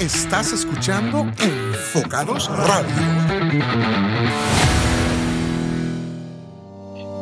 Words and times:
Estás 0.00 0.50
escuchando 0.54 1.30
Enfocados 1.42 2.48
Radio. 2.48 2.88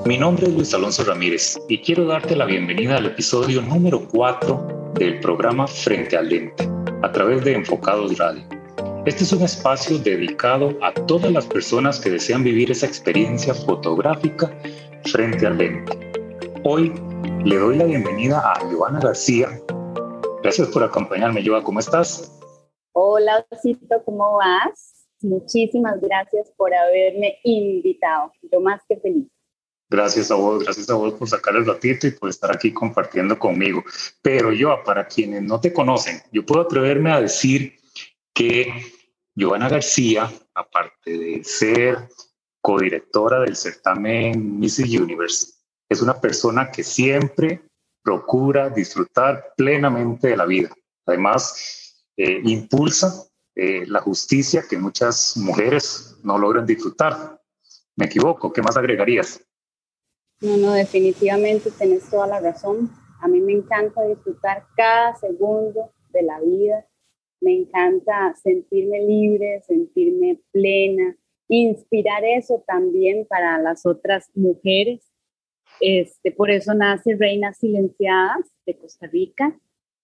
Mi 0.07 0.17
nombre 0.17 0.47
es 0.47 0.55
Luis 0.55 0.73
Alonso 0.73 1.03
Ramírez 1.03 1.59
y 1.69 1.79
quiero 1.79 2.07
darte 2.07 2.37
la 2.37 2.45
bienvenida 2.45 2.99
al 2.99 3.07
episodio 3.07 3.63
número 3.63 4.07
4 4.13 4.93
del 4.95 5.19
programa 5.19 5.67
Frente 5.67 6.17
al 6.17 6.29
Lente, 6.29 6.71
a 7.03 7.11
través 7.11 7.45
de 7.45 7.55
Enfocados 7.55 8.17
Radio. 8.17 8.45
Este 9.07 9.25
es 9.25 9.33
un 9.33 9.43
espacio 9.43 9.99
dedicado 9.99 10.79
a 10.81 10.93
todas 10.93 11.33
las 11.33 11.47
personas 11.47 11.99
que 11.99 12.11
desean 12.11 12.45
vivir 12.45 12.71
esa 12.71 12.87
experiencia 12.87 13.55
fotográfica 13.55 14.57
frente 15.07 15.49
al 15.49 15.59
lente. 15.59 15.99
Hoy 16.63 16.93
le 17.45 17.57
doy 17.57 17.77
la 17.77 17.87
bienvenida 17.87 18.39
a 18.39 18.61
Joana 18.71 19.01
García. 19.01 19.49
Gracias 20.45 20.69
por 20.69 20.85
acompañarme, 20.85 21.45
Joa. 21.45 21.65
¿Cómo 21.65 21.81
estás? 21.81 22.38
Hola, 23.01 23.47
Osito, 23.49 24.03
¿cómo 24.05 24.39
vas? 24.39 25.07
Muchísimas 25.21 26.01
gracias 26.01 26.51
por 26.57 26.75
haberme 26.75 27.39
invitado. 27.45 28.33
Yo 28.51 28.61
más 28.61 28.83
que 28.89 28.97
feliz. 28.97 29.29
Gracias 29.89 30.33
a 30.33 30.35
vos, 30.35 30.65
gracias 30.65 30.91
a 30.91 30.95
vos 30.95 31.15
por 31.15 31.29
sacar 31.29 31.55
el 31.55 31.65
ratito 31.65 32.09
y 32.09 32.11
por 32.11 32.29
estar 32.29 32.51
aquí 32.51 32.73
compartiendo 32.75 33.39
conmigo. 33.39 33.85
Pero 34.21 34.53
yo, 34.53 34.83
para 34.85 35.07
quienes 35.07 35.45
no 35.45 35.61
te 35.61 35.73
conocen, 35.73 36.21
yo 36.33 36.45
puedo 36.45 36.63
atreverme 36.63 37.13
a 37.13 37.21
decir 37.21 37.77
que 38.35 38.67
Joana 39.39 39.69
García, 39.69 40.29
aparte 40.53 41.17
de 41.17 41.45
ser 41.45 41.99
codirectora 42.61 43.39
del 43.43 43.55
certamen 43.55 44.59
Mrs. 44.59 44.99
Universe, 44.99 45.53
es 45.89 46.03
una 46.03 46.21
persona 46.21 46.73
que 46.73 46.83
siempre 46.83 47.63
procura 48.03 48.69
disfrutar 48.71 49.53
plenamente 49.57 50.27
de 50.27 50.37
la 50.37 50.47
vida. 50.47 50.71
Además, 51.07 51.88
eh, 52.19 52.43
impulsa 52.45 53.25
eh, 53.55 53.87
la 53.87 54.01
justicia 54.01 54.65
que 54.69 54.77
muchas 54.77 55.37
mujeres 55.39 56.19
no 56.23 56.37
logran 56.37 56.67
disfrutar. 56.67 57.41
¿Me 57.97 58.05
equivoco? 58.05 58.53
¿Qué 58.53 58.61
más 58.61 58.77
agregarías? 58.77 59.43
No, 60.43 60.59
no, 60.59 60.73
definitivamente 60.73 61.71
tenés 61.71 62.11
toda 62.11 62.27
la 62.27 62.41
razón. 62.41 62.91
A 63.23 63.29
mí 63.29 63.41
me 63.41 63.53
encanta 63.53 64.05
disfrutar 64.05 64.67
cada 64.77 65.17
segundo 65.17 65.91
de 66.11 66.23
la 66.23 66.39
vida. 66.41 66.87
Me 67.41 67.55
encanta 67.55 68.35
sentirme 68.43 69.01
libre, 69.01 69.63
sentirme 69.67 70.43
plena, 70.53 71.17
inspirar 71.49 72.23
eso 72.25 72.63
también 72.67 73.27
para 73.27 73.59
las 73.59 73.87
otras 73.87 74.29
mujeres 74.35 75.09
este, 75.81 76.33
por 76.33 76.51
eso 76.51 76.75
nace 76.75 77.17
Reinas 77.17 77.59
Silenciadas 77.59 78.51
de 78.67 78.77
Costa 78.77 79.07
Rica, 79.07 79.57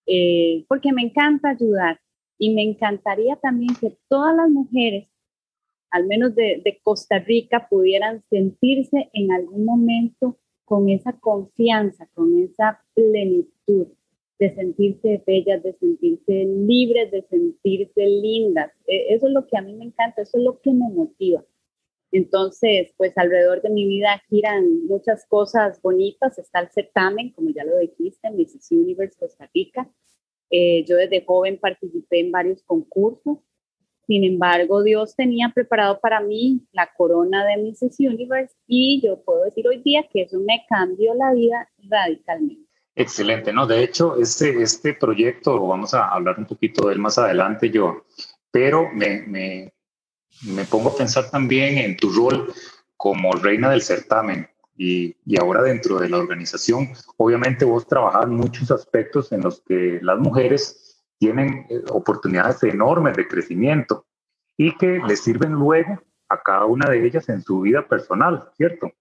eh, 0.05 0.65
porque 0.67 0.93
me 0.93 1.01
encanta 1.01 1.49
ayudar 1.49 1.99
y 2.37 2.53
me 2.53 2.63
encantaría 2.63 3.35
también 3.37 3.75
que 3.75 3.97
todas 4.07 4.35
las 4.35 4.49
mujeres, 4.49 5.07
al 5.89 6.07
menos 6.07 6.35
de, 6.35 6.61
de 6.63 6.79
Costa 6.83 7.19
Rica, 7.19 7.67
pudieran 7.69 8.23
sentirse 8.29 9.09
en 9.13 9.31
algún 9.31 9.65
momento 9.65 10.37
con 10.65 10.89
esa 10.89 11.13
confianza, 11.19 12.07
con 12.13 12.37
esa 12.39 12.83
plenitud 12.93 13.87
de 14.39 14.53
sentirse 14.53 15.23
bellas, 15.25 15.63
de 15.63 15.73
sentirse 15.73 16.45
libres, 16.45 17.11
de 17.11 17.21
sentirse 17.29 18.05
lindas. 18.05 18.71
E, 18.87 19.13
eso 19.13 19.27
es 19.27 19.33
lo 19.33 19.47
que 19.47 19.57
a 19.57 19.61
mí 19.61 19.73
me 19.73 19.85
encanta, 19.85 20.21
eso 20.21 20.37
es 20.37 20.43
lo 20.43 20.59
que 20.59 20.71
me 20.71 20.89
motiva. 20.89 21.45
Entonces, 22.11 22.93
pues 22.97 23.17
alrededor 23.17 23.61
de 23.61 23.69
mi 23.69 23.85
vida 23.85 24.21
giran 24.29 24.85
muchas 24.85 25.25
cosas 25.25 25.81
bonitas. 25.81 26.37
Está 26.37 26.59
el 26.59 26.69
certamen, 26.69 27.31
como 27.31 27.49
ya 27.49 27.63
lo 27.63 27.77
dijiste, 27.77 28.29
Mrs. 28.31 28.71
Universe 28.71 29.17
Costa 29.17 29.49
Rica. 29.53 29.89
Eh, 30.49 30.85
yo 30.87 30.97
desde 30.97 31.25
joven 31.25 31.59
participé 31.59 32.19
en 32.19 32.31
varios 32.31 32.63
concursos. 32.63 33.39
Sin 34.07 34.23
embargo, 34.23 34.83
Dios 34.83 35.15
tenía 35.15 35.51
preparado 35.53 35.99
para 35.99 36.21
mí 36.21 36.61
la 36.71 36.89
corona 36.95 37.43
de 37.45 37.57
Mrs. 37.57 37.99
Universe 37.99 38.55
y 38.67 39.01
yo 39.03 39.23
puedo 39.23 39.43
decir 39.43 39.67
hoy 39.67 39.81
día 39.81 40.07
que 40.11 40.21
eso 40.21 40.39
me 40.39 40.63
cambió 40.69 41.15
la 41.15 41.33
vida 41.33 41.67
radicalmente. 41.89 42.69
Excelente, 42.95 43.51
¿no? 43.51 43.65
De 43.65 43.83
hecho, 43.83 44.15
este, 44.17 44.61
este 44.61 44.93
proyecto, 44.93 45.59
vamos 45.67 45.93
a 45.93 46.07
hablar 46.07 46.37
un 46.37 46.45
poquito 46.45 46.87
de 46.87 46.93
él 46.93 46.99
más 46.99 47.17
adelante, 47.17 47.69
yo, 47.69 48.05
pero 48.51 48.89
me, 48.93 49.23
me, 49.27 49.73
me 50.43 50.63
pongo 50.65 50.89
a 50.89 50.95
pensar 50.95 51.29
también 51.29 51.77
en 51.79 51.97
tu 51.97 52.11
rol 52.11 52.53
como 52.95 53.33
reina 53.33 53.71
del 53.71 53.81
certamen 53.81 54.47
y, 54.77 55.15
ahora 55.39 55.61
dentro 55.61 55.99
de 55.99 56.09
la 56.09 56.17
organización, 56.17 56.89
obviamente 57.17 57.65
vos 57.65 57.87
trabajás 57.87 58.27
muchos 58.27 58.71
aspectos 58.71 59.31
en 59.31 59.41
los 59.41 59.61
que 59.61 59.99
las 60.01 60.19
mujeres 60.19 61.03
tienen 61.17 61.65
eh, 61.69 61.81
oportunidades 61.89 62.61
enormes 62.63 63.15
de 63.15 63.27
crecimiento 63.27 64.05
y 64.57 64.75
que 64.77 64.99
les 65.07 65.23
sirven 65.23 65.53
luego 65.53 66.01
a 66.29 66.41
cada 66.41 66.65
una 66.65 66.89
de 66.89 67.05
ellas 67.05 67.29
en 67.29 67.41
su 67.41 67.61
vida 67.61 67.87
personal, 67.87 68.49
¿cierto? 68.57 68.91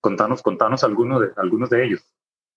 Contanos, 0.00 0.42
contanos 0.42 0.82
algunos 0.82 1.20
de, 1.20 1.28
algunos 1.36 1.70
de 1.70 1.84
ellos. 1.84 2.02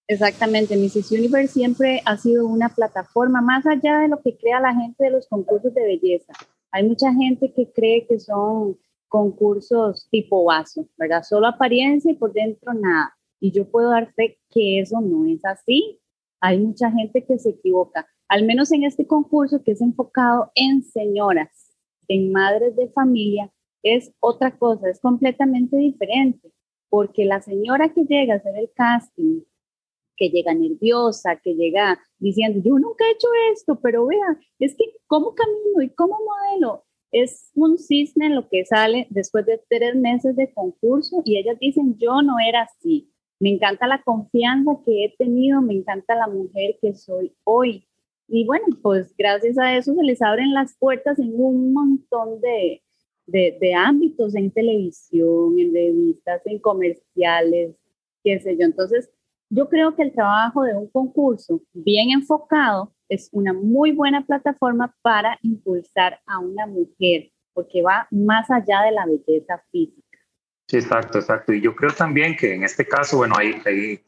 Exactamente, 0.08 0.78
Mrs. 0.78 1.12
Universe 1.12 1.54
siempre 1.54 2.02
ha 2.06 2.18
sido 2.18 2.46
una 2.46 2.70
plataforma 2.70 3.42
más 3.42 3.66
allá 3.66 4.00
de 4.00 4.08
lo 4.08 4.22
que 4.22 4.38
crea 4.38 4.60
la 4.60 4.74
gente 4.74 5.04
de 5.04 5.12
los 5.12 5.28
concursos 5.28 5.74
de 5.74 5.84
belleza. 5.84 6.34
Hay 6.72 6.88
mucha 6.88 7.12
gente 7.14 7.52
que 7.54 7.72
cree 7.72 8.06
que 8.08 8.20
son 8.20 8.78
concursos 9.08 10.08
tipo 10.10 10.44
vaso, 10.46 10.88
¿verdad? 10.98 11.24
Solo 11.24 11.48
apariencia 11.48 12.12
y 12.12 12.16
por 12.16 12.34
dentro 12.34 12.74
nada. 12.74 13.16
Y 13.40 13.52
yo 13.52 13.70
puedo 13.70 13.90
dar 13.90 14.14
fe 14.14 14.40
que 14.50 14.80
eso 14.80 15.02
no 15.02 15.26
es 15.26 15.44
así. 15.46 16.00
Hay 16.40 16.60
mucha 16.60 16.92
gente 16.92 17.26
que 17.26 17.40
se 17.40 17.50
equivoca, 17.52 18.08
al 18.28 18.46
menos 18.46 18.72
en 18.72 18.84
este 18.84 19.08
concurso 19.08 19.64
que 19.64 19.72
es 19.72 19.82
enfocado 19.82 20.52
en 20.56 20.84
señoras, 20.84 21.76
en 22.08 22.32
madres 22.32 22.76
de 22.76 22.90
familia, 22.90 23.52
es 23.84 24.12
otra 24.20 24.58
cosa, 24.58 24.90
es 24.90 25.00
completamente 25.00 25.78
diferente, 25.78 26.52
porque 26.90 27.26
la 27.26 27.42
señora 27.42 27.94
que 27.94 28.04
llega 28.04 28.34
a 28.34 28.38
hacer 28.38 28.58
el 28.58 28.72
casting 28.74 29.42
que 30.16 30.30
llega 30.30 30.54
nerviosa, 30.54 31.40
que 31.44 31.54
llega 31.54 32.00
diciendo, 32.18 32.62
yo 32.64 32.80
nunca 32.80 33.06
he 33.06 33.12
hecho 33.12 33.28
esto, 33.54 33.80
pero 33.82 34.08
vea, 34.08 34.40
es 34.60 34.76
que 34.76 34.86
cómo 35.08 35.36
camino 35.36 35.82
y 35.82 35.90
cómo 35.90 36.18
modelo. 36.20 36.86
Es 37.18 37.50
un 37.56 37.78
cisne 37.78 38.30
lo 38.30 38.50
que 38.50 38.66
sale 38.66 39.08
después 39.10 39.46
de 39.46 39.62
tres 39.70 39.96
meses 39.96 40.36
de 40.36 40.54
concurso 40.54 41.22
y 41.24 41.38
ellas 41.38 41.58
dicen, 41.62 41.98
yo 41.98 42.22
no 42.22 42.36
era 42.46 42.64
así. 42.64 43.10
Me 43.40 43.52
encanta 43.52 43.88
la 43.88 44.04
confianza 44.04 44.72
que 44.86 45.06
he 45.06 45.16
tenido, 45.18 45.62
me 45.62 45.76
encanta 45.76 46.14
la 46.16 46.28
mujer 46.28 46.78
que 46.82 46.94
soy 46.94 47.34
hoy. 47.46 47.88
Y 48.28 48.46
bueno, 48.46 48.66
pues 48.82 49.16
gracias 49.18 49.58
a 49.58 49.78
eso 49.78 49.96
se 49.96 50.04
les 50.04 50.22
abren 50.22 50.54
las 50.54 50.76
puertas 50.78 51.18
en 51.18 51.32
un 51.40 51.72
montón 51.72 52.42
de, 52.42 52.84
de, 53.28 53.58
de 53.62 53.74
ámbitos, 53.74 54.36
en 54.36 54.52
televisión, 54.52 55.58
en 55.58 55.74
revistas, 55.74 56.42
en 56.46 56.60
comerciales, 56.60 57.78
qué 58.26 58.42
sé 58.42 58.58
yo. 58.58 58.66
Entonces, 58.66 59.10
yo 59.50 59.70
creo 59.70 59.96
que 59.96 60.04
el 60.04 60.12
trabajo 60.12 60.64
de 60.64 60.76
un 60.76 60.90
concurso 60.90 61.62
bien 61.72 62.12
enfocado 62.12 62.92
es 63.10 63.30
una 63.32 63.54
muy 63.54 63.92
buena 63.92 64.26
plataforma 64.26 64.96
para 65.02 65.38
impulsar 65.42 66.20
a 66.26 66.40
una 66.40 66.68
mujer, 66.68 67.32
porque 67.54 67.82
va 67.82 68.08
más 68.12 68.50
allá 68.50 68.82
de 68.84 68.92
la 68.92 69.06
belleza 69.06 69.64
física. 69.72 70.20
Sí, 70.68 70.78
exacto, 70.78 71.20
exacto. 71.20 71.54
Y 71.54 71.62
yo 71.62 71.76
creo 71.76 71.92
también 71.92 72.36
que 72.36 72.54
en 72.54 72.64
este 72.64 72.88
caso, 72.88 73.18
bueno, 73.18 73.36
hay, 73.38 73.62
hay 73.66 74.04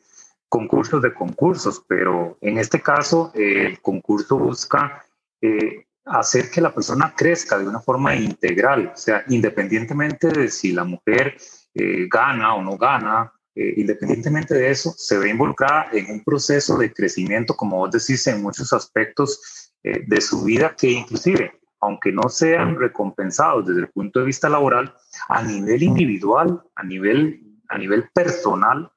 concursos 0.49 1.01
de 1.01 1.13
concursos, 1.13 1.83
pero 1.87 2.37
en 2.41 2.57
este 2.57 2.81
caso 2.81 3.31
el 3.35 3.79
concurso 3.81 4.37
busca 4.37 5.03
eh, 5.41 5.85
hacer 6.05 6.49
que 6.49 6.61
la 6.61 6.73
persona 6.73 7.13
crezca 7.15 7.57
de 7.57 7.67
una 7.67 7.79
forma 7.79 8.15
integral, 8.15 8.91
o 8.93 8.97
sea, 8.97 9.23
independientemente 9.27 10.29
de 10.29 10.47
si 10.47 10.71
la 10.71 10.83
mujer 10.83 11.37
eh, 11.73 12.07
gana 12.09 12.55
o 12.55 12.61
no 12.61 12.77
gana, 12.77 13.31
eh, 13.59 13.73
independientemente 13.77 14.53
de 14.53 14.69
eso, 14.69 14.93
se 14.95 15.17
ve 15.17 15.31
involucrada 15.31 15.87
en 15.91 16.11
un 16.11 16.23
proceso 16.23 16.77
de 16.77 16.93
crecimiento, 16.93 17.55
como 17.55 17.77
vos 17.77 17.89
decís, 17.89 18.27
en 18.27 18.43
muchos 18.43 18.71
aspectos 18.71 19.71
eh, 19.81 20.03
de 20.05 20.21
su 20.21 20.43
vida 20.43 20.75
que 20.77 20.91
inclusive, 20.91 21.53
aunque 21.81 22.11
no 22.11 22.29
sean 22.29 22.75
recompensados 22.75 23.65
desde 23.65 23.81
el 23.81 23.89
punto 23.89 24.19
de 24.19 24.27
vista 24.27 24.47
laboral, 24.47 24.93
a 25.29 25.41
nivel 25.41 25.81
individual, 25.81 26.61
a 26.75 26.83
nivel, 26.83 27.41
a 27.69 27.79
nivel 27.79 28.07
personal, 28.13 28.91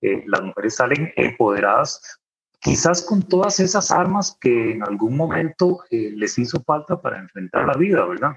eh, 0.00 0.24
las 0.26 0.40
mujeres 0.40 0.76
salen 0.76 1.12
empoderadas, 1.14 2.18
quizás 2.58 3.02
con 3.02 3.22
todas 3.22 3.60
esas 3.60 3.90
armas 3.90 4.38
que 4.40 4.72
en 4.72 4.82
algún 4.82 5.14
momento 5.14 5.80
les 5.90 6.38
hizo 6.38 6.62
falta 6.62 6.98
para 7.02 7.18
enfrentar 7.18 7.66
la 7.66 7.76
vida, 7.76 8.06
¿verdad? 8.06 8.32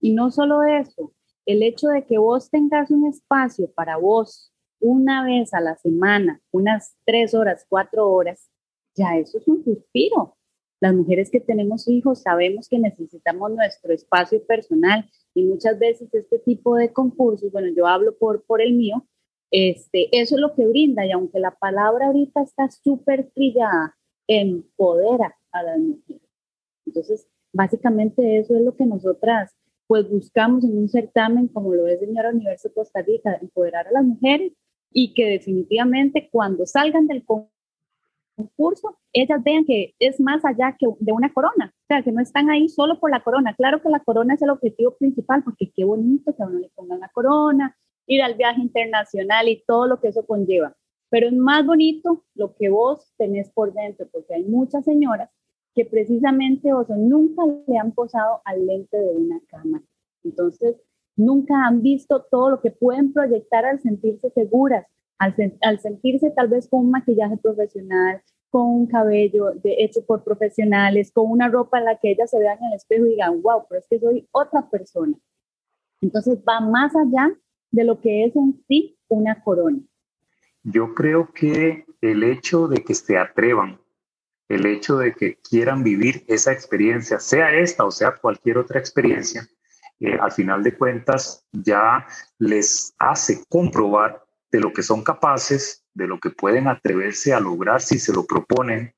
Y 0.00 0.12
no 0.12 0.30
solo 0.30 0.64
eso, 0.64 1.14
el 1.46 1.62
hecho 1.62 1.88
de 1.88 2.04
que 2.04 2.18
vos 2.18 2.50
tengas 2.50 2.90
un 2.90 3.06
espacio 3.06 3.72
para 3.74 3.96
vos 3.96 4.52
una 4.80 5.24
vez 5.24 5.52
a 5.54 5.60
la 5.60 5.76
semana, 5.76 6.40
unas 6.50 6.96
tres 7.04 7.34
horas, 7.34 7.66
cuatro 7.68 8.10
horas, 8.10 8.50
ya 8.94 9.16
eso 9.16 9.38
es 9.38 9.48
un 9.48 9.62
suspiro. 9.64 10.36
Las 10.80 10.94
mujeres 10.94 11.30
que 11.30 11.40
tenemos 11.40 11.88
hijos 11.88 12.22
sabemos 12.22 12.68
que 12.68 12.78
necesitamos 12.78 13.50
nuestro 13.50 13.92
espacio 13.92 14.44
personal 14.46 15.08
y 15.34 15.44
muchas 15.44 15.78
veces 15.78 16.12
este 16.14 16.38
tipo 16.38 16.76
de 16.76 16.92
concursos, 16.92 17.50
bueno, 17.50 17.68
yo 17.76 17.86
hablo 17.86 18.16
por, 18.16 18.44
por 18.44 18.60
el 18.60 18.74
mío, 18.74 19.06
este, 19.50 20.08
eso 20.12 20.36
es 20.36 20.40
lo 20.40 20.54
que 20.54 20.66
brinda 20.66 21.04
y 21.04 21.10
aunque 21.10 21.40
la 21.40 21.52
palabra 21.52 22.06
ahorita 22.06 22.42
está 22.42 22.70
súper 22.70 23.30
trillada, 23.34 23.96
empodera 24.26 25.36
a 25.52 25.62
las 25.62 25.78
mujeres. 25.78 26.22
Entonces, 26.86 27.28
Básicamente 27.52 28.38
eso 28.38 28.56
es 28.56 28.62
lo 28.62 28.76
que 28.76 28.86
nosotras 28.86 29.54
pues 29.86 30.08
buscamos 30.08 30.64
en 30.64 30.76
un 30.76 30.88
certamen 30.88 31.48
como 31.48 31.74
lo 31.74 31.86
es 31.86 31.98
Señora 31.98 32.30
Universo 32.30 32.70
Costa 32.74 33.00
Rica, 33.00 33.38
empoderar 33.40 33.88
a 33.88 33.92
las 33.92 34.04
mujeres 34.04 34.52
y 34.90 35.14
que 35.14 35.26
definitivamente 35.26 36.28
cuando 36.30 36.66
salgan 36.66 37.06
del 37.06 37.24
concurso, 37.24 38.98
ellas 39.12 39.42
vean 39.42 39.64
que 39.64 39.94
es 39.98 40.20
más 40.20 40.44
allá 40.44 40.76
que 40.78 40.86
de 41.00 41.12
una 41.12 41.32
corona, 41.32 41.74
o 41.74 41.86
sea, 41.86 42.02
que 42.02 42.12
no 42.12 42.20
están 42.20 42.50
ahí 42.50 42.68
solo 42.68 42.98
por 43.00 43.10
la 43.10 43.22
corona. 43.22 43.54
Claro 43.54 43.82
que 43.82 43.88
la 43.88 44.00
corona 44.00 44.34
es 44.34 44.42
el 44.42 44.50
objetivo 44.50 44.96
principal, 44.96 45.42
porque 45.42 45.70
qué 45.74 45.84
bonito 45.84 46.34
que 46.34 46.42
a 46.42 46.46
uno 46.46 46.58
le 46.58 46.70
pongan 46.74 47.00
la 47.00 47.08
corona, 47.08 47.76
ir 48.06 48.22
al 48.22 48.34
viaje 48.34 48.60
internacional 48.60 49.48
y 49.48 49.62
todo 49.66 49.86
lo 49.86 50.00
que 50.00 50.08
eso 50.08 50.26
conlleva. 50.26 50.76
Pero 51.10 51.28
es 51.28 51.34
más 51.34 51.64
bonito 51.64 52.24
lo 52.34 52.54
que 52.54 52.68
vos 52.68 53.12
tenés 53.16 53.50
por 53.50 53.72
dentro, 53.72 54.06
porque 54.12 54.34
hay 54.34 54.44
muchas 54.44 54.84
señoras 54.84 55.30
que 55.74 55.84
precisamente 55.84 56.72
o 56.72 56.84
nunca 56.96 57.42
le 57.66 57.78
han 57.78 57.92
posado 57.92 58.40
al 58.44 58.66
lente 58.66 58.96
de 58.96 59.14
una 59.14 59.40
cámara. 59.48 59.84
Entonces, 60.24 60.76
nunca 61.18 61.66
han 61.66 61.82
visto 61.82 62.24
todo 62.30 62.50
lo 62.50 62.60
que 62.60 62.70
pueden 62.70 63.12
proyectar 63.12 63.66
al 63.66 63.80
sentirse 63.80 64.30
seguras, 64.30 64.86
al, 65.18 65.34
al 65.60 65.80
sentirse 65.80 66.30
tal 66.30 66.48
vez 66.48 66.68
con 66.68 66.86
un 66.86 66.90
maquillaje 66.92 67.36
profesional, 67.36 68.22
con 68.50 68.66
un 68.66 68.86
cabello 68.86 69.52
de, 69.62 69.76
hecho 69.78 70.04
por 70.06 70.24
profesionales, 70.24 71.12
con 71.12 71.30
una 71.30 71.48
ropa 71.48 71.78
en 71.78 71.84
la 71.84 71.98
que 71.98 72.12
ellas 72.12 72.30
se 72.30 72.38
vean 72.38 72.58
en 72.58 72.68
el 72.68 72.74
espejo 72.74 73.06
y 73.06 73.10
digan, 73.10 73.42
wow, 73.42 73.64
pero 73.68 73.80
es 73.80 73.86
que 73.88 73.98
soy 73.98 74.28
otra 74.30 74.70
persona. 74.70 75.16
Entonces 76.00 76.38
va 76.48 76.60
más 76.60 76.94
allá 76.96 77.36
de 77.70 77.84
lo 77.84 78.00
que 78.00 78.24
es 78.24 78.36
en 78.36 78.62
sí 78.68 78.96
una 79.08 79.42
corona. 79.42 79.80
Yo 80.62 80.94
creo 80.94 81.32
que 81.32 81.84
el 82.00 82.22
hecho 82.22 82.68
de 82.68 82.84
que 82.84 82.94
se 82.94 83.18
atrevan, 83.18 83.80
el 84.48 84.66
hecho 84.66 84.96
de 84.96 85.12
que 85.12 85.36
quieran 85.36 85.82
vivir 85.82 86.24
esa 86.28 86.52
experiencia, 86.52 87.18
sea 87.18 87.54
esta 87.58 87.84
o 87.84 87.90
sea 87.90 88.14
cualquier 88.16 88.58
otra 88.58 88.78
experiencia, 88.78 89.46
eh, 90.00 90.16
al 90.20 90.32
final 90.32 90.62
de 90.62 90.76
cuentas 90.76 91.44
ya 91.52 92.06
les 92.38 92.94
hace 92.98 93.42
comprobar 93.48 94.24
de 94.50 94.60
lo 94.60 94.72
que 94.72 94.82
son 94.82 95.02
capaces, 95.02 95.84
de 95.94 96.06
lo 96.06 96.18
que 96.20 96.30
pueden 96.30 96.68
atreverse 96.68 97.34
a 97.34 97.40
lograr 97.40 97.80
si 97.80 97.98
se 97.98 98.12
lo 98.12 98.24
proponen. 98.24 98.94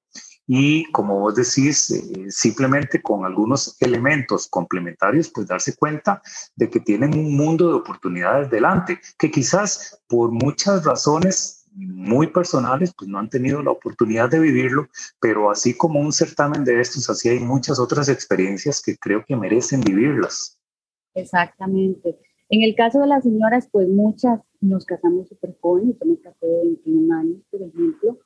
Y 0.47 0.91
como 0.91 1.21
vos 1.21 1.37
decís, 1.37 1.91
eh, 1.91 2.27
simplemente 2.29 3.01
con 3.01 3.25
algunos 3.25 3.77
elementos 3.81 4.49
complementarios, 4.49 5.31
pues 5.31 5.47
darse 5.47 5.77
cuenta 5.77 6.21
de 6.57 6.69
que 6.69 6.81
tienen 6.81 7.17
un 7.17 7.37
mundo 7.37 7.69
de 7.69 7.75
oportunidades 7.75 8.51
delante, 8.51 9.01
que 9.17 9.31
quizás 9.31 10.03
por 10.09 10.33
muchas 10.33 10.85
razones 10.85 11.61
muy 11.73 12.27
personales, 12.27 12.93
pues 12.97 13.09
no 13.09 13.19
han 13.19 13.31
tenido 13.31 13.63
la 13.63 13.71
oportunidad 13.71 14.29
de 14.29 14.41
vivirlo, 14.41 14.89
pero 15.21 15.51
así 15.51 15.75
como 15.75 16.01
un 16.01 16.13
certamen 16.13 16.65
de 16.65 16.81
estos, 16.81 17.09
así 17.09 17.29
hay 17.29 17.39
muchas 17.39 17.79
otras 17.79 18.09
experiencias 18.09 18.83
que 18.83 18.97
creo 18.97 19.25
que 19.25 19.37
merecen 19.37 19.81
vivirlas. 19.81 20.60
Exactamente. 21.15 22.19
En 22.49 22.63
el 22.63 22.75
caso 22.75 23.01
de 23.01 23.07
las 23.07 23.23
señoras, 23.23 23.69
pues 23.71 23.89
muchas 23.89 24.41
nos 24.61 24.85
casamos 24.85 25.29
súper 25.29 25.57
jóvenes, 25.61 25.97
yo 25.99 26.07
me 26.07 26.17
de 26.17 26.57
21 26.65 27.15
años, 27.15 27.41
por 27.51 27.63
ejemplo. 27.63 28.19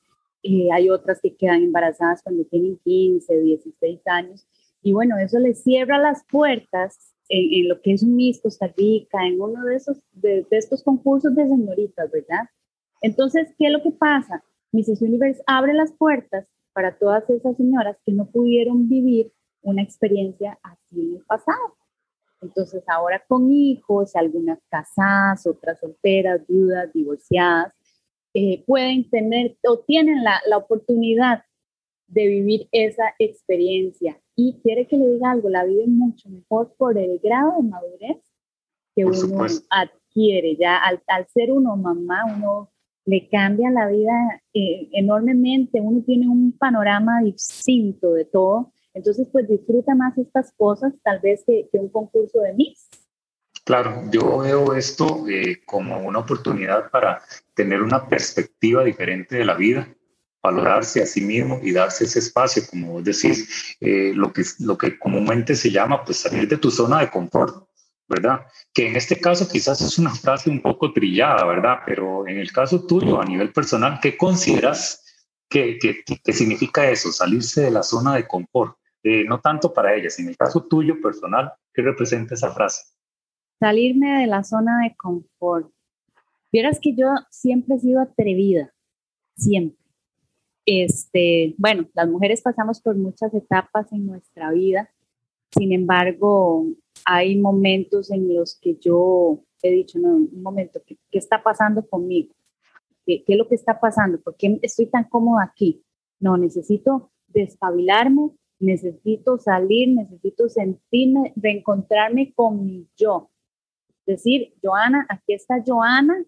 Eh, 0.42 0.68
hay 0.72 0.90
otras 0.90 1.20
que 1.20 1.36
quedan 1.36 1.62
embarazadas 1.62 2.22
cuando 2.22 2.44
tienen 2.44 2.78
15, 2.84 3.40
16 3.40 4.00
años. 4.06 4.46
Y 4.82 4.92
bueno, 4.92 5.16
eso 5.18 5.38
les 5.38 5.62
cierra 5.62 5.98
las 5.98 6.24
puertas 6.24 7.14
en, 7.28 7.68
lo 7.68 7.80
que 7.80 7.92
es 7.92 8.02
un 8.02 8.16
Miss 8.16 8.40
Costa 8.40 8.66
Rica, 8.76 9.26
en 9.26 9.40
uno 9.40 9.64
de, 9.64 9.76
esos, 9.76 9.98
de, 10.12 10.46
estos 10.50 10.82
concursos 10.82 11.34
de 11.34 11.48
señoritas, 11.48 12.10
¿verdad? 12.10 12.48
Entonces, 13.00 13.54
¿qué 13.58 13.66
es 13.66 13.72
lo 13.72 13.82
que 13.82 13.92
pasa? 13.92 14.44
Mrs. 14.72 15.02
Universe 15.02 15.42
abre 15.46 15.72
las 15.72 15.92
puertas 15.92 16.46
para 16.72 16.98
todas 16.98 17.28
esas 17.30 17.56
señoras 17.56 17.96
que 18.04 18.12
no 18.12 18.26
pudieron 18.26 18.88
vivir 18.88 19.32
una 19.62 19.82
experiencia 19.82 20.58
así 20.62 21.00
en 21.00 21.16
el 21.16 21.24
pasado. 21.24 21.76
Entonces 22.44 22.84
ahora 22.86 23.22
con 23.26 23.50
hijos, 23.50 24.14
algunas 24.14 24.58
casadas, 24.68 25.46
otras 25.46 25.80
solteras, 25.80 26.46
viudas, 26.46 26.92
divorciadas, 26.92 27.72
eh, 28.34 28.62
pueden 28.66 29.08
tener 29.08 29.56
o 29.66 29.78
tienen 29.78 30.22
la, 30.22 30.40
la, 30.46 30.58
oportunidad 30.58 31.44
de 32.08 32.26
vivir 32.26 32.68
esa 32.72 33.14
experiencia. 33.18 34.20
Y 34.36 34.60
quiere 34.62 34.86
que 34.86 34.96
le 34.96 35.06
diga 35.12 35.30
algo, 35.30 35.48
la 35.48 35.64
viven 35.64 35.96
mucho 35.96 36.28
mejor 36.28 36.74
por 36.76 36.98
el 36.98 37.18
grado 37.20 37.54
de 37.56 37.68
madurez 37.68 38.18
que 38.94 39.04
uno 39.04 39.46
adquiere. 39.70 40.56
Ya 40.56 40.76
al, 40.76 41.02
al, 41.06 41.26
ser 41.28 41.52
uno 41.52 41.76
mamá, 41.76 42.24
uno 42.36 42.70
le 43.06 43.28
cambia 43.28 43.70
la 43.70 43.88
vida 43.88 44.42
eh, 44.52 44.88
enormemente, 44.92 45.80
uno 45.80 46.02
tiene 46.04 46.28
un 46.28 46.52
panorama 46.52 47.20
distinto 47.22 48.12
de 48.12 48.24
todo 48.24 48.73
entonces, 48.94 49.26
pues 49.32 49.48
disfruta 49.48 49.94
más 49.94 50.16
estas 50.16 50.52
cosas 50.56 50.94
tal 51.02 51.18
vez 51.20 51.42
que, 51.44 51.68
un 51.72 51.88
concurso 51.88 52.40
de 52.40 52.54
Miss. 52.54 52.88
Claro, 53.64 54.04
yo 54.10 54.38
veo 54.38 54.74
esto 54.74 55.26
eh, 55.28 55.62
como 55.66 55.98
una 55.98 56.20
oportunidad 56.20 56.90
para 56.90 57.22
tener 57.54 57.82
una 57.82 58.08
perspectiva 58.08 58.84
diferente 58.84 59.36
de 59.36 59.44
la 59.44 59.54
vida, 59.54 59.88
valorarse 60.42 61.02
a 61.02 61.06
sí 61.06 61.22
mismo 61.22 61.58
y 61.62 61.72
darse 61.72 62.04
ese 62.04 62.20
espacio, 62.20 62.62
como 62.70 62.92
vos 62.92 63.04
decís, 63.04 63.76
eh, 63.80 64.12
lo, 64.14 64.32
que, 64.32 64.44
lo 64.60 64.78
que 64.78 64.98
comúnmente 64.98 65.56
se 65.56 65.70
llama 65.70 66.04
pues 66.04 66.18
salir 66.18 66.46
de 66.46 66.58
tu 66.58 66.70
zona 66.70 67.00
de 67.00 67.10
confort, 67.10 67.66
¿verdad? 68.06 68.46
Que 68.72 68.88
en 68.88 68.96
este 68.96 69.18
caso 69.18 69.48
quizás 69.48 69.80
es 69.80 69.98
una 69.98 70.14
frase 70.14 70.50
un 70.50 70.60
poco 70.60 70.92
trillada, 70.92 71.44
¿verdad? 71.46 71.78
Pero 71.86 72.28
en 72.28 72.38
el 72.38 72.52
caso 72.52 72.86
tuyo, 72.86 73.20
a 73.20 73.24
nivel 73.24 73.50
personal, 73.52 73.98
¿qué 74.00 74.16
consideras 74.16 75.02
que, 75.48 75.78
que, 75.78 76.04
que 76.22 76.32
significa 76.32 76.88
eso, 76.88 77.10
salirse 77.10 77.62
de 77.62 77.70
la 77.70 77.82
zona 77.82 78.14
de 78.14 78.28
confort? 78.28 78.76
Eh, 79.06 79.24
no 79.28 79.38
tanto 79.38 79.70
para 79.70 79.94
ellas, 79.94 80.18
en 80.18 80.28
el 80.28 80.36
caso 80.36 80.64
tuyo 80.64 80.98
personal, 80.98 81.52
¿qué 81.74 81.82
representa 81.82 82.34
esa 82.34 82.50
frase? 82.52 82.84
Salirme 83.60 84.20
de 84.20 84.26
la 84.26 84.42
zona 84.42 84.80
de 84.82 84.96
confort. 84.96 85.70
Vieras 86.50 86.80
que 86.80 86.94
yo 86.94 87.08
siempre 87.30 87.76
he 87.76 87.80
sido 87.80 88.00
atrevida, 88.00 88.72
siempre. 89.36 89.78
Este, 90.64 91.54
bueno, 91.58 91.86
las 91.92 92.08
mujeres 92.08 92.40
pasamos 92.40 92.80
por 92.80 92.96
muchas 92.96 93.34
etapas 93.34 93.92
en 93.92 94.06
nuestra 94.06 94.50
vida, 94.52 94.90
sin 95.50 95.72
embargo, 95.72 96.66
hay 97.04 97.38
momentos 97.38 98.10
en 98.10 98.34
los 98.34 98.58
que 98.58 98.76
yo 98.80 99.44
he 99.62 99.70
dicho, 99.70 99.98
no, 99.98 100.16
un 100.16 100.42
momento, 100.42 100.80
¿qué, 100.86 100.96
está 101.12 101.42
pasando 101.42 101.86
conmigo? 101.86 102.34
¿Qué, 103.04 103.22
¿Qué, 103.22 103.34
es 103.34 103.38
lo 103.38 103.46
que 103.46 103.54
está 103.54 103.78
pasando? 103.78 104.20
¿Por 104.20 104.34
qué 104.36 104.58
estoy 104.62 104.86
tan 104.86 105.04
cómoda 105.04 105.44
aquí? 105.44 105.84
No, 106.18 106.36
necesito 106.38 107.12
despabilarme, 107.28 108.30
necesito 108.58 109.38
salir, 109.38 109.88
necesito 109.88 110.48
sentirme, 110.48 111.32
reencontrarme 111.36 112.32
con 112.34 112.64
mi 112.64 112.88
yo. 112.96 113.30
Decir, 114.06 114.54
Joana, 114.62 115.06
aquí 115.08 115.34
está 115.34 115.62
Joana, 115.64 116.24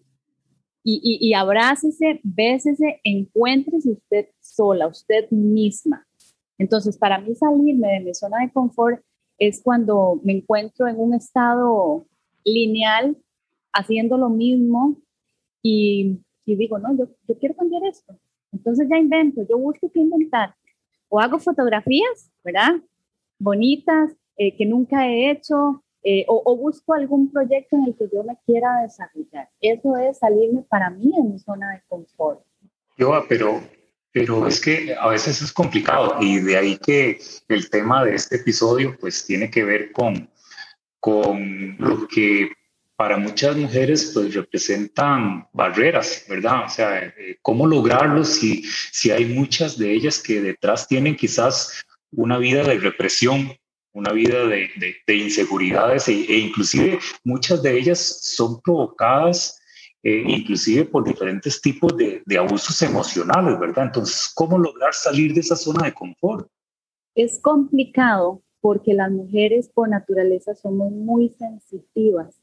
y, 0.89 1.17
y, 1.19 1.33
abrácese, 1.33 2.21
bésese, 2.23 3.01
encuéntrese 3.03 3.91
usted 3.91 4.27
sola, 4.39 4.87
usted 4.87 5.29
misma. 5.31 6.07
Entonces, 6.57 6.97
para 6.97 7.19
mí 7.19 7.35
salirme 7.35 7.89
de 7.89 7.99
mi 7.99 8.13
zona 8.13 8.37
de 8.39 8.53
confort 8.53 9.03
es 9.37 9.61
cuando 9.61 10.21
me 10.23 10.31
encuentro 10.31 10.87
en 10.87 10.97
un 10.97 11.13
estado 11.13 12.07
lineal, 12.45 13.17
haciendo 13.73 14.17
lo 14.17 14.29
mismo 14.29 14.95
y, 15.61 16.21
y 16.45 16.55
digo, 16.55 16.79
no, 16.79 16.97
yo, 16.97 17.09
yo 17.27 17.37
quiero 17.37 17.57
cambiar 17.57 17.83
esto. 17.83 18.17
Entonces 18.53 18.87
ya 18.89 18.97
invento, 18.97 19.41
yo 19.47 19.57
busco 19.57 19.91
qué 19.91 19.99
inventar 19.99 20.55
o 21.09 21.19
hago 21.19 21.39
fotografías, 21.39 22.31
¿verdad? 22.43 22.75
Bonitas, 23.39 24.11
eh, 24.37 24.55
que 24.55 24.65
nunca 24.65 25.07
he 25.07 25.31
hecho, 25.31 25.83
eh, 26.03 26.25
o, 26.27 26.55
busco 26.55 26.93
algún 26.93 27.31
proyecto 27.31 27.75
en 27.75 27.85
el 27.85 27.95
que 27.95 28.07
yo 28.13 28.23
me 28.23 28.37
quiera 28.45 28.81
desarrollar. 28.81 29.49
Eso 29.59 29.97
es 29.97 30.19
salirme 30.19 30.63
para 30.69 30.89
mí 30.89 31.11
de 31.15 31.23
mi 31.23 31.39
zona 31.39 31.73
de 31.73 31.81
confort. 31.87 32.41
Yo, 32.97 33.25
pero, 33.27 33.61
pero 34.11 34.47
es 34.47 34.61
que 34.61 34.95
a 34.97 35.07
veces 35.07 35.41
es 35.41 35.51
complicado 35.51 36.15
y 36.21 36.39
de 36.39 36.57
ahí 36.57 36.77
que 36.77 37.19
el 37.49 37.69
tema 37.69 38.05
de 38.05 38.15
este 38.15 38.37
episodio 38.37 38.95
pues 38.99 39.25
tiene 39.25 39.51
que 39.51 39.63
ver 39.63 39.91
con, 39.91 40.29
con 40.99 41.75
lo 41.77 42.07
que 42.07 42.51
para 42.97 43.15
muchas 43.17 43.55
mujeres 43.55 44.11
pues 44.11 44.33
representan 44.33 45.47
barreras, 45.53 46.25
¿verdad? 46.27 46.65
O 46.65 46.69
sea, 46.69 46.97
eh, 46.99 47.37
¿cómo 47.43 47.67
lograrlo 47.67 48.25
si, 48.25 48.63
si 48.91 49.11
hay 49.11 49.25
muchas 49.25 49.77
de 49.77 49.93
ellas 49.93 50.21
que 50.21 50.41
detrás 50.41 50.87
tienen 50.87 51.15
quizás 51.15 51.85
una 52.11 52.39
vida 52.39 52.63
de 52.63 52.79
represión, 52.79 53.51
una 53.93 54.11
vida 54.11 54.47
de, 54.47 54.69
de, 55.05 55.15
inseguridades 55.15 56.07
e, 56.07 56.13
e, 56.13 56.39
inclusive 56.39 56.97
muchas 57.23 57.61
de 57.61 57.77
ellas 57.77 57.99
son 57.99 58.59
provocadas 58.61 59.59
eh, 60.03 60.23
inclusive 60.27 60.85
por 60.85 61.03
diferentes 61.03 61.61
tipos 61.61 61.95
de, 61.97 62.23
de 62.25 62.37
abusos 62.37 62.81
emocionales, 62.81 63.59
¿verdad? 63.59 63.85
Entonces, 63.85 64.31
¿cómo 64.33 64.57
lograr 64.57 64.93
salir 64.93 65.33
de 65.33 65.41
esa 65.41 65.55
zona 65.55 65.85
de 65.85 65.93
confort? 65.93 66.49
Es 67.15 67.39
complicado 67.41 68.41
porque 68.59 68.93
las 68.93 69.11
mujeres 69.11 69.69
por 69.69 69.89
naturaleza 69.89 70.55
somos 70.55 70.91
muy 70.91 71.29
sensitivas 71.29 72.41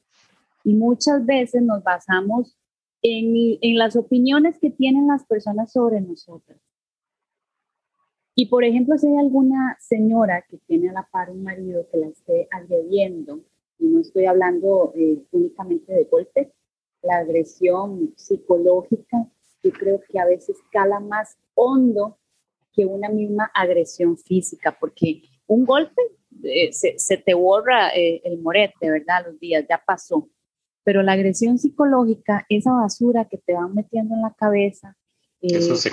y 0.64 0.74
muchas 0.74 1.24
veces 1.24 1.62
nos 1.62 1.82
basamos 1.84 2.56
en, 3.02 3.58
en 3.60 3.78
las 3.78 3.94
opiniones 3.96 4.58
que 4.58 4.70
tienen 4.70 5.06
las 5.06 5.24
personas 5.26 5.72
sobre 5.72 6.00
nosotras. 6.00 6.58
Y 8.34 8.46
por 8.46 8.64
ejemplo, 8.64 8.98
si 8.98 9.06
hay 9.06 9.18
alguna 9.18 9.76
señora 9.78 10.44
que 10.48 10.58
tiene 10.66 10.90
a 10.90 10.94
la 10.94 11.08
par 11.12 11.30
un 11.30 11.44
marido 11.44 11.86
que 11.92 11.98
la 11.98 12.08
esté 12.08 12.48
agrediendo, 12.50 13.44
y 13.78 13.86
no 13.86 14.00
estoy 14.00 14.26
hablando 14.26 14.92
eh, 14.96 15.22
únicamente 15.30 15.92
de 15.92 16.04
golpes, 16.04 16.48
la 17.02 17.18
agresión 17.18 18.12
psicológica, 18.16 19.28
yo 19.62 19.70
creo 19.72 20.00
que 20.08 20.18
a 20.18 20.26
veces 20.26 20.56
cala 20.72 21.00
más 21.00 21.36
hondo 21.54 22.18
que 22.72 22.86
una 22.86 23.08
misma 23.08 23.50
agresión 23.54 24.16
física, 24.16 24.76
porque 24.78 25.22
un 25.46 25.64
golpe 25.64 26.02
eh, 26.42 26.72
se, 26.72 27.16
te 27.18 27.34
borra 27.34 27.90
eh, 27.90 28.20
el 28.24 28.40
morete, 28.40 28.90
¿verdad? 28.90 29.26
Los 29.26 29.38
días, 29.38 29.64
ya 29.68 29.80
pasó. 29.84 30.28
Pero 30.84 31.02
la 31.02 31.12
agresión 31.12 31.58
psicológica, 31.58 32.46
esa 32.48 32.72
basura 32.72 33.24
que 33.24 33.38
te 33.38 33.54
van 33.54 33.74
metiendo 33.74 34.14
en 34.14 34.22
la 34.22 34.34
cabeza, 34.34 34.96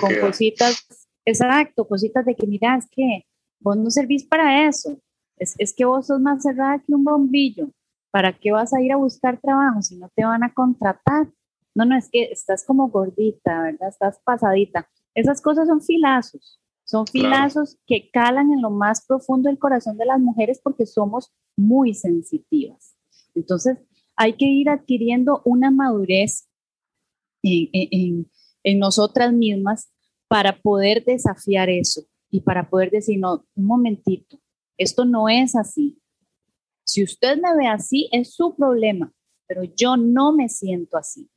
con 0.00 0.14
cositas 0.20 0.86
Exacto, 1.24 1.86
cositas 1.86 2.24
de 2.24 2.34
que, 2.34 2.46
mira, 2.46 2.76
es 2.76 2.88
que 2.90 3.26
vos 3.60 3.76
no 3.76 3.90
servís 3.90 4.24
para 4.24 4.66
eso. 4.68 4.98
Es, 5.36 5.54
es, 5.58 5.74
que 5.74 5.84
vos 5.84 6.06
sos 6.06 6.20
más 6.20 6.42
cerrada 6.42 6.80
que 6.80 6.94
un 6.94 7.04
bombillo. 7.04 7.70
¿Para 8.10 8.32
qué 8.38 8.52
vas 8.52 8.74
a 8.74 8.80
ir 8.80 8.92
a 8.92 8.96
buscar 8.96 9.40
trabajo 9.40 9.80
si 9.80 9.96
no 9.96 10.10
te 10.14 10.24
van 10.24 10.42
a 10.42 10.52
contratar? 10.52 11.28
No, 11.74 11.84
no, 11.84 11.96
es 11.96 12.10
que 12.10 12.24
estás 12.24 12.64
como 12.64 12.88
gordita, 12.88 13.62
¿verdad? 13.62 13.88
Estás 13.88 14.20
pasadita. 14.22 14.88
Esas 15.14 15.40
cosas 15.40 15.68
son 15.68 15.80
filazos. 15.80 16.60
Son 16.84 17.06
filazos 17.06 17.78
que 17.86 18.10
calan 18.10 18.52
en 18.52 18.60
lo 18.60 18.70
más 18.70 19.06
profundo 19.06 19.48
del 19.48 19.58
corazón 19.58 19.96
de 19.96 20.04
las 20.04 20.20
mujeres 20.20 20.60
porque 20.62 20.84
somos 20.84 21.32
muy 21.56 21.94
sensitivas. 21.94 22.96
Entonces, 23.34 23.78
hay 24.16 24.34
que 24.34 24.46
ir 24.46 24.68
adquiriendo 24.68 25.42
una 25.44 25.70
madurez 25.70 26.48
en, 27.42 27.68
en, 27.72 28.30
en 28.62 28.78
nosotras 28.78 29.32
mismas 29.32 29.92
para 30.28 30.58
poder 30.58 31.04
desafiar 31.04 31.68
eso 31.68 32.02
y 32.30 32.40
para 32.40 32.68
poder 32.70 32.90
decir, 32.90 33.18
no, 33.18 33.44
un 33.54 33.66
momentito, 33.66 34.38
esto 34.78 35.04
no 35.04 35.28
es 35.28 35.54
así. 35.54 36.00
Si 36.84 37.02
usted 37.02 37.38
me 37.40 37.54
ve 37.56 37.66
así, 37.66 38.08
es 38.12 38.34
su 38.34 38.56
problema, 38.56 39.12
pero 39.46 39.62
yo 39.64 39.96
no 39.96 40.32
me 40.32 40.48
siento 40.48 40.96
así. 40.96 41.28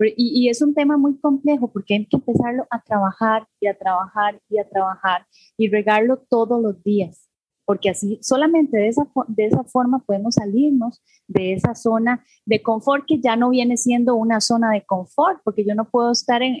Y, 0.00 0.44
y, 0.44 0.48
es 0.48 0.62
un 0.62 0.74
tema 0.74 0.96
muy 0.96 1.18
complejo 1.18 1.72
porque 1.72 1.94
hay 1.94 2.06
que 2.06 2.16
empezarlo 2.16 2.66
a 2.70 2.80
trabajar 2.82 3.48
y 3.60 3.66
a 3.66 3.76
trabajar 3.76 4.40
y 4.48 4.58
a 4.58 4.68
trabajar 4.68 5.26
y 5.56 5.68
regarlo 5.68 6.24
todos 6.30 6.62
los 6.62 6.82
días, 6.84 7.27
porque 7.68 7.90
así 7.90 8.18
solamente 8.22 8.78
de 8.78 8.88
esa, 8.88 9.06
de 9.26 9.44
esa 9.44 9.62
forma 9.62 9.98
podemos 9.98 10.36
salirnos 10.36 11.02
de 11.26 11.52
esa 11.52 11.74
zona 11.74 12.24
de 12.46 12.62
confort 12.62 13.04
que 13.06 13.20
ya 13.20 13.36
no 13.36 13.50
viene 13.50 13.76
siendo 13.76 14.14
una 14.14 14.40
zona 14.40 14.70
de 14.70 14.86
confort, 14.86 15.42
porque 15.44 15.66
yo 15.66 15.74
no 15.74 15.90
puedo 15.90 16.12
estar 16.12 16.42
en, 16.42 16.56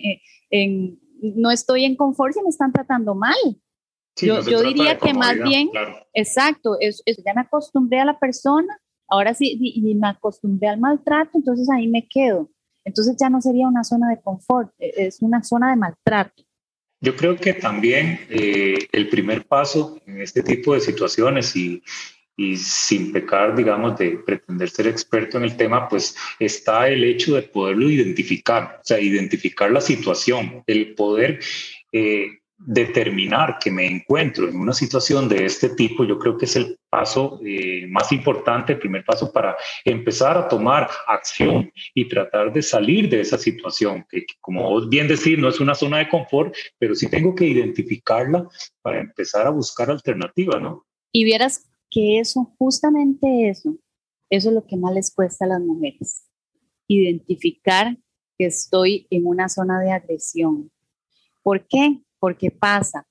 en 0.50 1.00
no 1.22 1.50
estoy 1.50 1.86
en 1.86 1.96
confort 1.96 2.34
si 2.34 2.42
me 2.42 2.50
están 2.50 2.72
tratando 2.72 3.14
mal. 3.14 3.38
yo, 4.16 4.42
diría 4.62 4.98
que 4.98 5.14
más 5.14 5.34
bien, 5.42 5.70
exacto, 6.12 6.76
es, 6.78 7.02
ya 7.06 7.32
me 7.32 7.40
acostumbré 7.40 8.00
a 8.00 8.04
la 8.04 8.18
persona, 8.18 8.78
ahora 9.08 9.32
sí, 9.32 9.56
y, 9.58 9.94
me 9.94 10.08
acostumbré 10.08 10.68
al 10.68 10.78
maltrato, 10.78 11.30
entonces 11.38 11.70
ahí 11.70 11.88
me 11.88 12.06
quedo. 12.06 12.50
Entonces 12.84 13.16
ya 13.18 13.30
no 13.30 13.40
sería 13.40 13.66
una 13.66 13.82
zona 13.82 14.10
de 14.10 14.20
confort, 14.20 14.74
e, 14.78 15.06
es 15.06 15.22
una 15.22 15.42
zona 15.42 15.70
de 15.70 15.76
maltrato. 15.76 16.42
Yo 17.00 17.14
creo 17.14 17.36
que 17.36 17.54
también 17.54 18.26
eh, 18.28 18.88
el 18.92 19.08
primer 19.08 19.44
paso 19.46 20.00
en 20.06 20.20
este 20.20 20.42
tipo 20.42 20.74
de 20.74 20.80
situaciones 20.80 21.54
y, 21.54 21.82
y 22.36 22.56
sin 22.56 23.12
pecar, 23.12 23.54
digamos, 23.56 23.98
de 23.98 24.18
pretender 24.18 24.70
ser 24.70 24.86
experto 24.86 25.38
en 25.38 25.44
el 25.44 25.56
tema, 25.56 25.88
pues 25.88 26.16
está 26.38 26.88
el 26.88 27.04
hecho 27.04 27.34
de 27.34 27.42
poderlo 27.42 27.90
identificar, 27.90 28.78
o 28.80 28.84
sea, 28.84 29.00
identificar 29.00 29.70
la 29.70 29.80
situación, 29.80 30.62
el 30.66 30.94
poder 30.94 31.40
eh, 31.92 32.37
determinar 32.58 33.58
que 33.60 33.70
me 33.70 33.86
encuentro 33.86 34.48
en 34.48 34.56
una 34.56 34.72
situación 34.72 35.28
de 35.28 35.44
este 35.44 35.70
tipo, 35.70 36.04
yo 36.04 36.18
creo 36.18 36.36
que 36.36 36.44
es 36.44 36.56
el 36.56 36.78
paso 36.90 37.38
eh, 37.44 37.86
más 37.88 38.10
importante, 38.10 38.72
el 38.72 38.80
primer 38.80 39.04
paso 39.04 39.32
para 39.32 39.56
empezar 39.84 40.36
a 40.36 40.48
tomar 40.48 40.90
acción 41.06 41.70
y 41.94 42.08
tratar 42.08 42.52
de 42.52 42.62
salir 42.62 43.08
de 43.08 43.20
esa 43.20 43.38
situación, 43.38 44.04
que, 44.10 44.26
como 44.40 44.68
vos 44.68 44.88
bien 44.88 45.06
decís, 45.06 45.38
no 45.38 45.48
es 45.48 45.60
una 45.60 45.74
zona 45.74 45.98
de 45.98 46.08
confort, 46.08 46.54
pero 46.78 46.94
sí 46.94 47.08
tengo 47.08 47.34
que 47.34 47.46
identificarla 47.46 48.48
para 48.82 49.00
empezar 49.00 49.46
a 49.46 49.50
buscar 49.50 49.90
alternativas, 49.90 50.60
¿no? 50.60 50.84
Y 51.12 51.24
vieras 51.24 51.70
que 51.90 52.18
eso, 52.18 52.54
justamente 52.58 53.48
eso, 53.48 53.76
eso 54.30 54.48
es 54.48 54.54
lo 54.54 54.66
que 54.66 54.76
más 54.76 54.94
les 54.94 55.14
cuesta 55.14 55.44
a 55.44 55.48
las 55.48 55.60
mujeres. 55.60 56.24
Identificar 56.88 57.96
que 58.36 58.46
estoy 58.46 59.06
en 59.10 59.26
una 59.26 59.48
zona 59.48 59.80
de 59.80 59.92
agresión. 59.92 60.70
¿Por 61.42 61.66
qué? 61.66 62.02
Porque 62.18 62.50
pasa. 62.50 63.06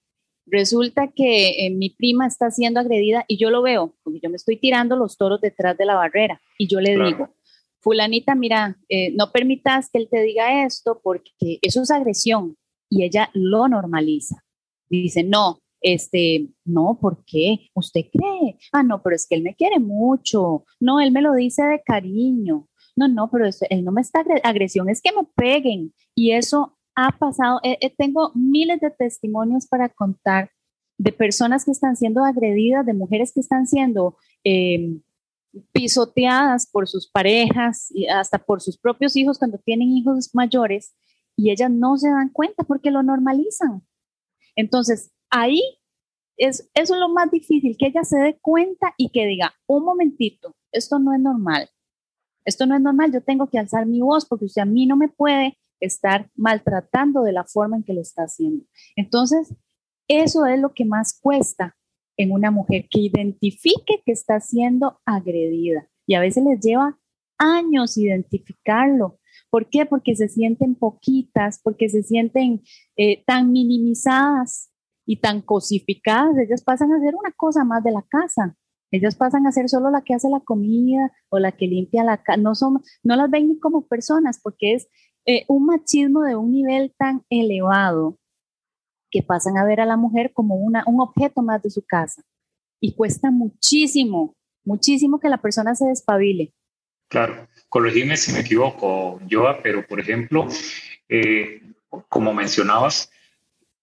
Resulta 0.45 1.09
que 1.13 1.65
eh, 1.65 1.69
mi 1.71 1.89
prima 1.89 2.25
está 2.25 2.51
siendo 2.51 2.79
agredida 2.79 3.25
y 3.27 3.37
yo 3.37 3.49
lo 3.49 3.61
veo, 3.61 3.95
porque 4.03 4.19
yo 4.21 4.29
me 4.29 4.37
estoy 4.37 4.57
tirando 4.57 4.95
los 4.95 5.17
toros 5.17 5.41
detrás 5.41 5.77
de 5.77 5.85
la 5.85 5.95
barrera 5.95 6.41
y 6.57 6.67
yo 6.67 6.79
le 6.79 6.95
digo, 6.97 7.35
fulanita, 7.81 8.33
mira, 8.33 8.77
eh, 8.87 9.11
no 9.11 9.31
permitas 9.33 9.89
que 9.89 9.99
él 9.99 10.07
te 10.09 10.21
diga 10.21 10.65
esto 10.65 11.01
porque 11.03 11.59
eso 11.61 11.81
es 11.81 11.91
agresión 11.91 12.57
y 12.89 13.03
ella 13.03 13.29
lo 13.33 13.67
normaliza. 13.67 14.43
Dice, 14.89 15.23
no, 15.23 15.59
este, 15.81 16.47
no, 16.63 16.97
¿por 16.99 17.23
qué? 17.25 17.69
¿Usted 17.73 18.05
cree? 18.11 18.57
Ah, 18.71 18.83
no, 18.83 19.01
pero 19.03 19.15
es 19.15 19.27
que 19.27 19.35
él 19.35 19.43
me 19.43 19.55
quiere 19.55 19.79
mucho. 19.79 20.63
No, 20.79 21.01
él 21.01 21.11
me 21.11 21.21
lo 21.21 21.33
dice 21.33 21.63
de 21.63 21.81
cariño. 21.83 22.69
No, 22.95 23.07
no, 23.07 23.29
pero 23.29 23.45
él 23.69 23.83
no 23.83 23.91
me 23.91 24.01
está 24.01 24.23
agresión, 24.43 24.89
es 24.89 25.01
que 25.01 25.11
me 25.11 25.23
peguen. 25.35 25.93
Y 26.15 26.31
eso 26.31 26.76
ha 26.97 27.11
pasado. 27.11 27.59
Eh, 27.63 27.77
eh, 27.79 27.93
tengo 27.95 28.31
miles 28.33 28.81
de 28.81 28.89
testimonios 28.89 29.67
para 29.67 29.87
contar 29.87 30.49
de 30.97 31.11
personas 31.11 31.63
que 31.63 31.71
están 31.71 31.95
siendo 31.95 32.25
agredidas, 32.25 32.85
de 32.85 32.93
mujeres 32.93 33.31
que 33.31 33.39
están 33.39 33.67
siendo 33.67 34.17
em, 34.43 35.01
pisoteadas 35.71 36.65
por 36.65 36.87
sus 36.87 37.07
parejas 37.07 37.91
y 37.91 38.07
hasta 38.07 38.39
por 38.39 38.61
sus 38.61 38.79
propios 38.79 39.15
hijos 39.15 39.37
cuando 39.37 39.59
tienen 39.59 39.89
hijos 39.89 40.31
mayores 40.33 40.95
y 41.35 41.51
ellas 41.51 41.69
no 41.69 41.97
se 41.97 42.09
dan 42.09 42.29
cuenta 42.29 42.63
porque 42.63 42.89
lo 42.89 43.03
normalizan. 43.03 43.83
Entonces, 44.55 45.11
ahí 45.29 45.61
es, 46.35 46.67
eso 46.73 46.95
es 46.95 46.99
lo 46.99 47.09
más 47.09 47.29
difícil, 47.29 47.77
que 47.77 47.87
ella 47.87 48.03
se 48.03 48.17
dé 48.17 48.39
cuenta 48.41 48.95
y 48.97 49.09
que 49.09 49.27
diga, 49.27 49.53
un 49.67 49.85
momentito, 49.85 50.55
esto 50.71 50.97
no 50.97 51.13
es 51.13 51.19
normal, 51.19 51.69
esto 52.43 52.65
no 52.65 52.75
es 52.75 52.81
normal, 52.81 53.13
yo 53.13 53.21
tengo 53.21 53.47
que 53.47 53.59
alzar 53.59 53.85
mi 53.85 54.01
voz 54.01 54.25
porque 54.25 54.45
usted 54.45 54.63
a 54.63 54.65
mí 54.65 54.87
no 54.87 54.97
me 54.97 55.09
puede 55.09 55.59
estar 55.79 56.29
maltratando 56.35 57.23
de 57.23 57.33
la 57.33 57.45
forma 57.45 57.77
en 57.77 57.83
que 57.83 57.93
lo 57.93 58.01
está 58.01 58.23
haciendo. 58.23 58.65
Entonces, 58.95 59.55
eso 60.07 60.45
es 60.45 60.59
lo 60.59 60.73
que 60.73 60.85
más 60.85 61.19
cuesta 61.19 61.75
en 62.17 62.31
una 62.31 62.49
mujer, 62.49 62.87
que 62.89 62.99
identifique 62.99 64.01
que 64.05 64.11
está 64.11 64.39
siendo 64.39 64.99
agredida. 65.05 65.87
Y 66.07 66.15
a 66.15 66.19
veces 66.19 66.43
les 66.43 66.59
lleva 66.59 66.97
años 67.37 67.97
identificarlo. 67.97 69.19
¿Por 69.49 69.69
qué? 69.69 69.85
Porque 69.85 70.15
se 70.15 70.27
sienten 70.27 70.75
poquitas, 70.75 71.59
porque 71.63 71.89
se 71.89 72.01
sienten 72.03 72.63
eh, 72.95 73.23
tan 73.25 73.51
minimizadas 73.51 74.71
y 75.05 75.17
tan 75.21 75.41
cosificadas, 75.41 76.37
ellas 76.37 76.63
pasan 76.63 76.91
a 76.91 76.99
ser 76.99 77.15
una 77.15 77.31
cosa 77.31 77.63
más 77.63 77.83
de 77.83 77.91
la 77.91 78.01
casa. 78.01 78.57
Ellas 78.91 79.15
pasan 79.15 79.45
a 79.47 79.51
ser 79.51 79.67
solo 79.69 79.89
la 79.89 80.01
que 80.01 80.13
hace 80.13 80.29
la 80.29 80.39
comida 80.39 81.11
o 81.29 81.39
la 81.39 81.51
que 81.51 81.67
limpia 81.67 82.03
la 82.03 82.23
casa. 82.23 82.37
No, 82.37 82.55
son, 82.55 82.81
no 83.03 83.15
las 83.15 83.29
ven 83.29 83.49
ni 83.49 83.59
como 83.59 83.87
personas 83.87 84.39
porque 84.41 84.73
es 84.73 84.87
eh, 85.27 85.43
un 85.49 85.65
machismo 85.65 86.23
de 86.23 86.37
un 86.37 86.51
nivel 86.53 86.93
tan 86.97 87.23
elevado 87.29 88.17
que 89.11 89.23
pasan 89.23 89.57
a 89.57 89.65
ver 89.65 89.81
a 89.81 89.85
la 89.85 89.97
mujer 89.97 90.31
como 90.33 90.55
una, 90.55 90.83
un 90.87 91.01
objeto 91.01 91.41
más 91.41 91.61
de 91.61 91.69
su 91.69 91.81
casa. 91.81 92.23
Y 92.79 92.93
cuesta 92.95 93.29
muchísimo, 93.29 94.35
muchísimo 94.63 95.19
que 95.19 95.29
la 95.29 95.41
persona 95.41 95.75
se 95.75 95.85
despabile. 95.85 96.53
Claro, 97.09 97.47
corregime 97.67 98.15
si 98.15 98.31
me 98.31 98.39
equivoco, 98.39 99.19
Joa, 99.29 99.61
pero 99.61 99.85
por 99.85 99.99
ejemplo, 99.99 100.47
eh, 101.09 101.61
como 102.07 102.33
mencionabas, 102.33 103.11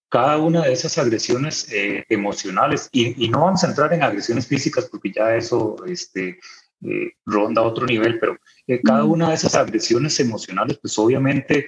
cada 0.08 0.38
una 0.38 0.62
de 0.62 0.72
esas 0.72 0.96
agresiones 0.96 1.70
eh, 1.72 2.04
emocionales, 2.08 2.88
y, 2.92 3.28
no 3.28 3.40
vamos 3.40 3.64
a 3.64 3.68
entrar 3.68 3.92
en 3.92 4.02
agresiones 4.02 4.46
físicas 4.46 4.88
porque 4.90 5.12
ya 5.12 5.34
eso 5.34 5.76
este, 5.86 6.38
eh, 6.84 7.12
ronda 7.24 7.62
otro 7.62 7.86
nivel, 7.86 8.18
pero 8.18 8.36
eh, 8.66 8.80
cada 8.82 9.04
una 9.04 9.28
de 9.28 9.34
esas 9.34 9.54
agresiones 9.54 10.18
emocionales, 10.20 10.78
pues 10.80 10.98
obviamente 10.98 11.66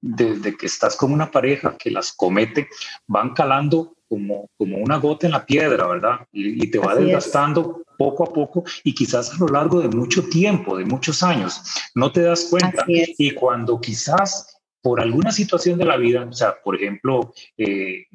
desde 0.00 0.56
que 0.56 0.66
estás 0.66 0.96
con 0.96 1.12
una 1.12 1.30
pareja 1.30 1.76
que 1.76 1.90
las 1.90 2.12
comete, 2.12 2.68
van 3.06 3.34
calando 3.34 3.96
como, 4.08 4.48
como 4.56 4.78
una 4.78 4.96
gota 4.96 5.26
en 5.26 5.32
la 5.32 5.44
piedra, 5.44 5.86
¿verdad? 5.86 6.20
Y, 6.32 6.70
te 6.70 6.78
va 6.78 6.94
desgastando 6.94 7.82
poco 7.98 8.24
a 8.24 8.32
poco 8.32 8.64
y 8.82 8.94
quizás 8.94 9.32
a 9.34 9.38
lo 9.38 9.48
largo 9.48 9.80
de 9.80 9.88
mucho 9.88 10.28
tiempo, 10.28 10.76
de 10.76 10.84
muchos 10.84 11.22
años, 11.22 11.60
no 11.94 12.12
te 12.12 12.22
das 12.22 12.46
cuenta. 12.50 12.84
Y 12.86 13.32
cuando 13.32 13.80
quizás 13.80 14.60
por 14.82 15.00
alguna 15.00 15.32
situación 15.32 15.78
de 15.78 15.86
la 15.86 15.96
vida, 15.96 16.26
o 16.28 16.32
sea, 16.32 16.56
por 16.62 16.76
ejemplo, 16.76 17.32
eh, 17.56 18.06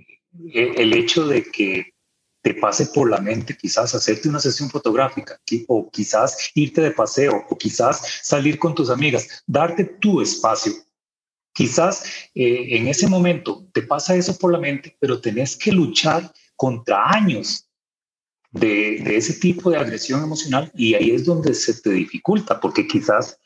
e, 0.53 0.73
el 0.77 0.93
hecho 0.93 1.27
de 1.27 1.43
que 1.43 1.93
te 2.41 2.53
pase 2.53 2.85
por 2.87 3.09
la 3.09 3.19
mente 3.19 3.55
quizás 3.57 3.93
hacerte 3.93 4.29
una 4.29 4.39
sesión 4.39 4.69
fotográfica 4.69 5.39
o 5.67 5.89
quizás 5.89 6.51
irte 6.55 6.81
de 6.81 6.91
paseo 6.91 7.45
o 7.49 7.57
quizás 7.57 8.21
salir 8.23 8.57
con 8.57 8.73
tus 8.73 8.89
amigas, 8.89 9.43
darte 9.45 9.83
tu 9.83 10.21
espacio. 10.21 10.73
Quizás 11.53 12.05
eh, 12.33 12.77
en 12.77 12.87
ese 12.87 13.07
momento 13.07 13.67
te 13.73 13.81
pasa 13.81 14.15
eso 14.15 14.37
por 14.37 14.51
la 14.51 14.59
mente, 14.59 14.95
pero 14.99 15.19
tenés 15.19 15.57
que 15.57 15.71
luchar 15.71 16.31
contra 16.55 17.09
años 17.09 17.69
de, 18.51 19.17
ese 19.17 19.33
tipo 19.33 19.69
de 19.69 19.77
agresión 19.77 20.23
emocional 20.23 20.71
y 20.75 20.93
ahí 20.93 21.11
es 21.11 21.25
donde 21.25 21.53
se 21.53 21.73
te 21.81 21.91
dificulta, 21.91 22.59
porque 22.59 22.87
quizás, 22.87 23.37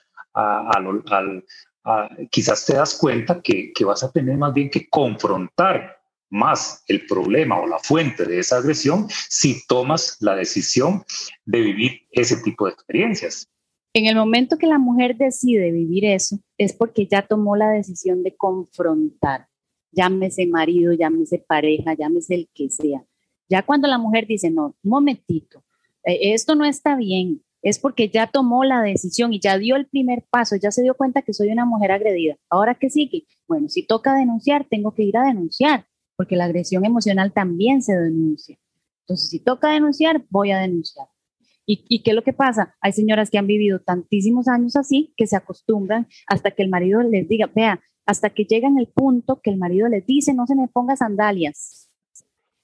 quizás 2.29 2.65
te 2.65 2.75
das 2.75 2.95
cuenta 2.95 3.41
que, 3.41 3.73
que 3.73 3.85
vas 3.85 4.03
a 4.03 4.11
tener 4.11 4.37
más 4.37 4.53
bien 4.53 4.69
que 4.69 4.87
confrontar 4.89 6.02
más 6.33 6.83
el 6.87 7.05
problema 7.05 7.61
o 7.61 7.67
la 7.67 7.77
fuente 7.77 8.25
de 8.25 8.39
esa 8.39 8.57
agresión 8.57 9.07
si 9.29 9.65
tomas 9.67 10.17
la 10.19 10.35
decisión 10.35 11.03
de 11.45 11.61
vivir 11.61 12.01
ese 12.11 12.37
tipo 12.37 12.65
de 12.65 12.73
experiencias. 12.73 13.47
En 13.93 14.07
el 14.07 14.15
momento 14.15 14.57
que 14.57 14.65
la 14.65 14.79
mujer 14.79 15.15
decide 15.15 15.71
vivir 15.71 16.05
eso, 16.05 16.39
es 16.57 16.73
porque 16.73 17.05
ya 17.05 17.21
tomó 17.21 17.55
la 17.55 17.69
decisión 17.69 18.23
de 18.23 18.35
confrontar, 18.35 19.47
llámese 19.91 20.47
marido, 20.47 20.93
llámese 20.93 21.37
pareja, 21.37 21.93
llámese 21.93 22.33
el 22.33 22.49
que 22.51 22.71
sea. 22.71 23.05
Ya 23.47 23.61
cuando 23.61 23.87
la 23.87 23.99
mujer 23.99 24.25
dice, 24.25 24.49
no, 24.49 24.75
un 24.83 24.89
momentito, 24.89 25.63
eh, 26.03 26.33
esto 26.33 26.55
no 26.55 26.65
está 26.65 26.95
bien, 26.95 27.43
es 27.61 27.77
porque 27.77 28.09
ya 28.09 28.25
tomó 28.25 28.63
la 28.63 28.81
decisión 28.81 29.33
y 29.33 29.39
ya 29.39 29.59
dio 29.59 29.75
el 29.75 29.85
primer 29.85 30.23
paso, 30.31 30.55
ya 30.55 30.71
se 30.71 30.81
dio 30.81 30.95
cuenta 30.95 31.21
que 31.21 31.33
soy 31.33 31.49
una 31.49 31.65
mujer 31.65 31.91
agredida. 31.91 32.37
Ahora 32.49 32.73
qué 32.73 32.89
sigue, 32.89 33.27
bueno, 33.47 33.69
si 33.69 33.85
toca 33.85 34.15
denunciar, 34.15 34.65
tengo 34.67 34.95
que 34.95 35.03
ir 35.03 35.17
a 35.17 35.25
denunciar, 35.25 35.85
porque 36.15 36.35
la 36.35 36.45
agresión 36.45 36.85
emocional 36.85 37.33
también 37.33 37.81
se 37.81 37.95
denuncia. 37.95 38.57
Entonces, 39.01 39.29
si 39.29 39.39
toca 39.39 39.71
denunciar, 39.71 40.23
voy 40.29 40.51
a 40.51 40.59
denunciar. 40.59 41.07
¿Y, 41.65 42.03
qué 42.03 42.11
es 42.11 42.15
lo 42.15 42.23
que 42.23 42.33
pasa? 42.33 42.75
Hay 42.81 42.91
señoras 42.91 43.29
que 43.29 43.37
han 43.37 43.47
vivido 43.47 43.79
tantísimos 43.79 44.49
años 44.49 44.75
así 44.75 45.13
que 45.15 45.27
se 45.27 45.37
acostumbran 45.37 46.07
hasta 46.27 46.51
que 46.51 46.61
el 46.61 46.69
marido 46.69 47.01
les 47.03 47.27
diga, 47.27 47.49
vea, 47.55 47.81
hasta 48.05 48.29
que 48.31 48.43
llegan 48.43 48.77
el 48.77 48.87
punto 48.87 49.39
que 49.41 49.49
el 49.49 49.57
marido 49.57 49.87
les 49.87 50.05
dice, 50.05 50.33
no 50.33 50.45
se 50.45 50.55
me 50.55 50.67
ponga 50.67 50.97
sandalias. 50.97 51.89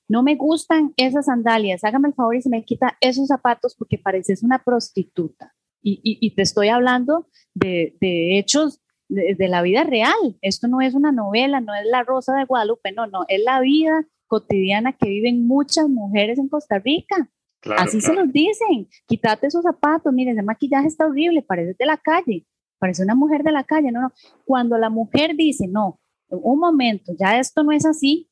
No 0.10 0.24
me 0.24 0.36
gustan 0.36 0.94
esas 0.98 1.28
sandalias, 1.28 1.84
hágame 1.84 2.10
el 2.10 2.14
favor 2.14 2.36
y 2.36 2.42
se 2.42 2.50
me 2.50 2.66
quita 2.66 2.98
esos 3.00 3.28
zapatos 3.28 3.76
porque 3.76 3.98
pareces 3.98 4.44
una 4.44 4.64
prostituta. 4.64 5.56
Y, 5.82 6.36
te 6.36 6.42
estoy 6.42 6.68
hablando 6.68 7.28
de, 7.54 7.96
hechos 8.02 8.82
de, 9.10 9.36
de, 9.36 9.48
la 9.48 9.62
vida 9.62 9.84
real. 9.84 10.38
Esto 10.42 10.68
no 10.68 10.82
es 10.82 10.94
una 10.94 11.12
novela, 11.12 11.60
no 11.60 11.76
es 11.76 11.86
la 11.86 12.04
Rosa 12.04 12.36
de 12.36 12.46
Guadalupe, 12.46 12.92
no, 12.94 13.08
no, 13.08 13.26
es 13.28 13.44
la 13.44 13.60
vida 13.60 14.08
cotidiana 14.28 14.94
que 14.94 15.10
viven 15.10 15.46
muchas 15.46 15.90
mujeres 15.90 16.40
en 16.40 16.48
Costa 16.48 16.80
Rica. 16.80 17.30
Así 17.78 18.00
se 18.00 18.14
los 18.14 18.32
dicen, 18.32 18.88
quítate 19.06 19.48
esos 19.48 19.64
zapatos, 19.64 20.14
mire, 20.14 20.32
ese 20.32 20.44
maquillaje 20.44 20.88
está 20.88 21.08
horrible, 21.08 21.42
parece 21.42 21.76
de 21.78 21.86
la 21.86 21.98
calle, 21.98 22.48
parece 22.78 23.04
una 23.04 23.16
mujer 23.16 23.44
de 23.44 23.52
la 23.52 23.66
calle, 23.66 23.92
no, 23.92 24.02
no. 24.02 24.14
Cuando 24.46 24.78
la 24.78 24.90
mujer 24.90 25.36
dice, 25.36 25.68
no, 25.68 26.00
un 26.30 26.60
momento, 26.60 27.12
ya 27.20 27.38
esto 27.38 27.64
no 27.64 27.74
es 27.74 27.86
así, 27.86 28.30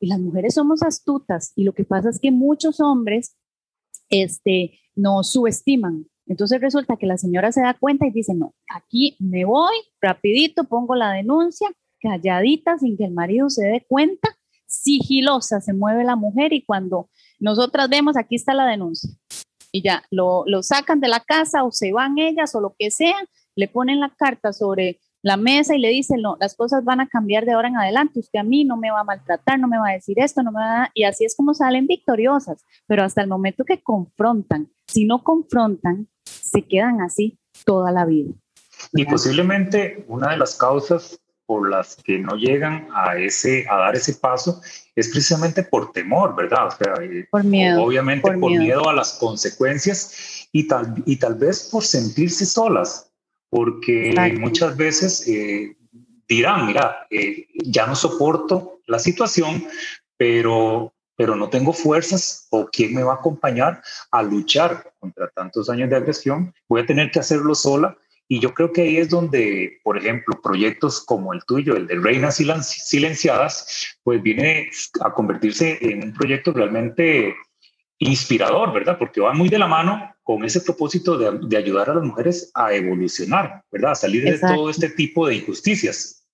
y 0.00 0.08
las 0.08 0.18
mujeres 0.18 0.54
somos 0.54 0.82
astutas, 0.82 1.52
y 1.54 1.62
lo 1.62 1.72
que 1.72 1.84
pasa 1.84 2.08
es 2.10 2.18
que 2.18 2.32
muchos 2.32 2.80
hombres 2.80 3.36
este, 4.10 4.80
nos 4.96 5.30
subestiman. 5.32 6.06
Entonces 6.26 6.60
resulta 6.60 6.96
que 6.96 7.06
la 7.06 7.18
señora 7.18 7.52
se 7.52 7.60
da 7.60 7.74
cuenta 7.74 8.06
y 8.06 8.10
dice, 8.10 8.34
no, 8.34 8.54
aquí 8.68 9.16
me 9.18 9.44
voy, 9.44 9.74
rapidito 10.00 10.64
pongo 10.64 10.94
la 10.94 11.12
denuncia, 11.12 11.68
calladita, 12.00 12.78
sin 12.78 12.96
que 12.96 13.04
el 13.04 13.12
marido 13.12 13.50
se 13.50 13.66
dé 13.66 13.84
cuenta, 13.86 14.28
sigilosa 14.66 15.60
se 15.60 15.74
mueve 15.74 16.04
la 16.04 16.16
mujer 16.16 16.52
y 16.52 16.64
cuando 16.64 17.08
nosotras 17.38 17.88
vemos, 17.88 18.16
aquí 18.16 18.36
está 18.36 18.54
la 18.54 18.66
denuncia. 18.66 19.10
Y 19.70 19.82
ya, 19.82 20.04
lo, 20.10 20.44
sacan 20.62 21.00
de 21.00 21.08
la 21.08 21.20
casa 21.20 21.64
o 21.64 21.72
se 21.72 21.92
van 21.92 22.18
ellas 22.18 22.54
o 22.54 22.60
lo 22.60 22.74
que 22.78 22.90
sea, 22.90 23.16
le 23.56 23.68
ponen 23.68 24.00
la 24.00 24.10
carta 24.10 24.52
sobre 24.52 25.00
la 25.20 25.36
mesa 25.36 25.74
y 25.74 25.80
le 25.80 25.88
dicen, 25.88 26.20
no, 26.20 26.36
las 26.38 26.54
cosas 26.54 26.84
van 26.84 27.00
a 27.00 27.08
cambiar 27.08 27.44
de 27.44 27.52
ahora 27.52 27.68
en 27.68 27.76
adelante, 27.76 28.20
usted 28.20 28.38
a 28.38 28.44
mí 28.44 28.64
no 28.64 28.76
me 28.76 28.90
va 28.90 29.00
a 29.00 29.04
maltratar, 29.04 29.58
no 29.58 29.68
me 29.68 29.78
va 29.78 29.88
a 29.88 29.94
decir 29.94 30.18
esto, 30.20 30.42
no 30.42 30.52
me 30.52 30.60
va 30.60 30.84
a... 30.84 30.90
Y 30.94 31.04
así 31.04 31.24
es 31.24 31.34
como 31.34 31.54
salen 31.54 31.86
victoriosas, 31.86 32.64
pero 32.86 33.02
hasta 33.02 33.22
el 33.22 33.28
momento 33.28 33.64
que 33.64 33.82
confrontan, 33.82 34.70
si 34.86 35.06
no 35.06 35.24
confrontan, 35.24 36.08
se 36.54 36.62
quedan 36.62 37.00
así 37.00 37.36
toda 37.64 37.90
la 37.90 38.04
vida. 38.04 38.32
Y 38.92 39.04
posiblemente 39.04 40.04
una 40.08 40.30
de 40.30 40.36
las 40.36 40.54
causas 40.56 41.20
por 41.46 41.68
las 41.68 41.96
que 41.96 42.18
no 42.18 42.36
llegan 42.36 42.88
a, 42.94 43.18
ese, 43.18 43.66
a 43.68 43.76
dar 43.76 43.96
ese 43.96 44.14
paso 44.14 44.62
es 44.94 45.08
precisamente 45.08 45.62
por 45.64 45.92
temor, 45.92 46.34
¿verdad? 46.34 46.68
O 46.68 46.70
sea, 46.70 46.94
eh, 47.02 47.26
por 47.30 47.44
miedo. 47.44 47.82
Obviamente 47.82 48.32
por, 48.38 48.50
miedo. 48.50 48.88
a 48.88 48.94
las 48.94 49.14
consecuencias 49.14 50.48
y 50.52 50.66
tal, 50.66 51.02
y 51.04 51.16
tal 51.16 51.34
vez 51.34 51.68
por 51.70 51.82
sentirse 51.82 52.46
solas, 52.46 53.10
porque 53.50 54.14
muchas 54.40 54.76
veces 54.76 55.28
eh, 55.28 55.76
dirán, 56.28 56.66
mira, 56.66 57.06
eh, 57.10 57.46
ya 57.64 57.86
no 57.86 57.94
soporto 57.94 58.80
la 58.86 58.98
situación, 58.98 59.64
pero, 60.16 60.93
pero 61.16 61.36
no 61.36 61.48
tengo 61.48 61.72
fuerzas 61.72 62.46
o 62.50 62.66
quién 62.66 62.94
me 62.94 63.02
va 63.02 63.12
a 63.12 63.16
acompañar 63.16 63.82
a 64.10 64.22
luchar 64.22 64.92
contra 64.98 65.28
tantos 65.28 65.70
años 65.70 65.90
de 65.90 65.96
agresión, 65.96 66.54
voy 66.68 66.82
a 66.82 66.86
tener 66.86 67.10
que 67.10 67.20
hacerlo 67.20 67.54
sola 67.54 67.96
y 68.26 68.40
yo 68.40 68.54
creo 68.54 68.72
que 68.72 68.82
ahí 68.82 68.96
es 68.96 69.10
donde, 69.10 69.80
por 69.82 69.98
ejemplo, 69.98 70.40
proyectos 70.42 71.04
como 71.04 71.34
el 71.34 71.44
tuyo, 71.44 71.76
el 71.76 71.86
de 71.86 71.96
Reinas 71.96 72.36
Silenciadas, 72.36 73.98
pues 74.02 74.22
viene 74.22 74.70
a 75.00 75.12
convertirse 75.12 75.78
en 75.80 76.04
un 76.04 76.14
proyecto 76.14 76.52
realmente 76.52 77.34
inspirador, 77.98 78.72
¿verdad? 78.72 78.98
Porque 78.98 79.20
va 79.20 79.34
muy 79.34 79.48
de 79.48 79.58
la 79.58 79.66
mano 79.66 80.14
con 80.22 80.42
ese 80.44 80.62
propósito 80.62 81.18
de, 81.18 81.56
ayudar 81.56 81.90
a 81.90 81.94
las 81.94 82.04
mujeres 82.04 82.50
a 82.54 82.72
evolucionar, 82.72 83.62
¿verdad? 83.70 83.92
A 83.92 83.96
salir 83.96 84.24
de 84.24 84.38
todo 84.38 84.70
este 84.70 84.88
tipo 84.88 85.26
de 85.26 85.36
injusticias. 85.36 86.26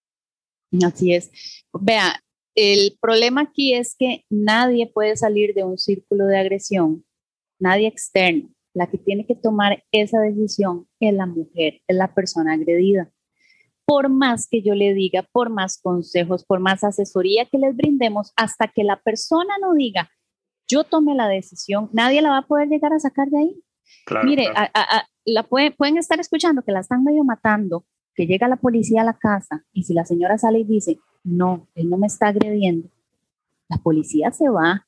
Así 0.84 1.12
es. 1.12 1.30
Vea, 1.72 2.22
el 2.54 2.98
problema 3.00 3.42
aquí 3.42 3.74
es 3.74 3.94
que 3.98 4.24
nadie 4.30 4.86
puede 4.86 5.16
salir 5.16 5.54
de 5.54 5.64
un 5.64 5.78
círculo 5.78 6.26
de 6.26 6.38
agresión, 6.38 7.04
nadie 7.58 7.86
externo 7.86 8.50
la 8.74 8.88
que 8.88 8.98
tiene 8.98 9.26
que 9.26 9.34
tomar 9.34 9.82
esa 9.92 10.20
decisión 10.20 10.86
es 11.00 11.14
la 11.14 11.26
mujer, 11.26 11.80
es 11.86 11.96
la 11.96 12.14
persona 12.14 12.54
agredida. 12.54 13.10
Por 13.84 14.08
más 14.08 14.46
que 14.48 14.62
yo 14.62 14.74
le 14.74 14.94
diga, 14.94 15.26
por 15.32 15.50
más 15.50 15.80
consejos, 15.82 16.44
por 16.44 16.60
más 16.60 16.84
asesoría 16.84 17.46
que 17.46 17.58
les 17.58 17.76
brindemos, 17.76 18.32
hasta 18.36 18.68
que 18.68 18.84
la 18.84 19.00
persona 19.00 19.54
no 19.60 19.74
diga, 19.74 20.10
yo 20.68 20.84
tome 20.84 21.16
la 21.16 21.28
decisión, 21.28 21.90
nadie 21.92 22.22
la 22.22 22.30
va 22.30 22.38
a 22.38 22.46
poder 22.46 22.68
llegar 22.68 22.92
a 22.92 23.00
sacar 23.00 23.28
de 23.28 23.38
ahí. 23.38 23.62
Mire, 24.24 24.46
la 25.24 25.42
pueden 25.42 25.96
estar 25.96 26.20
escuchando 26.20 26.62
que 26.62 26.70
la 26.70 26.80
están 26.80 27.02
medio 27.02 27.24
matando, 27.24 27.84
que 28.14 28.26
llega 28.26 28.46
la 28.46 28.56
policía 28.56 29.00
a 29.00 29.04
la 29.04 29.18
casa 29.18 29.64
y 29.72 29.82
si 29.82 29.94
la 29.94 30.04
señora 30.04 30.38
sale 30.38 30.60
y 30.60 30.64
dice, 30.64 30.98
no, 31.22 31.68
él 31.74 31.90
no 31.90 31.96
me 31.98 32.06
está 32.06 32.28
agrediendo, 32.28 32.88
la 33.68 33.78
policía 33.78 34.30
se 34.32 34.48
va, 34.48 34.86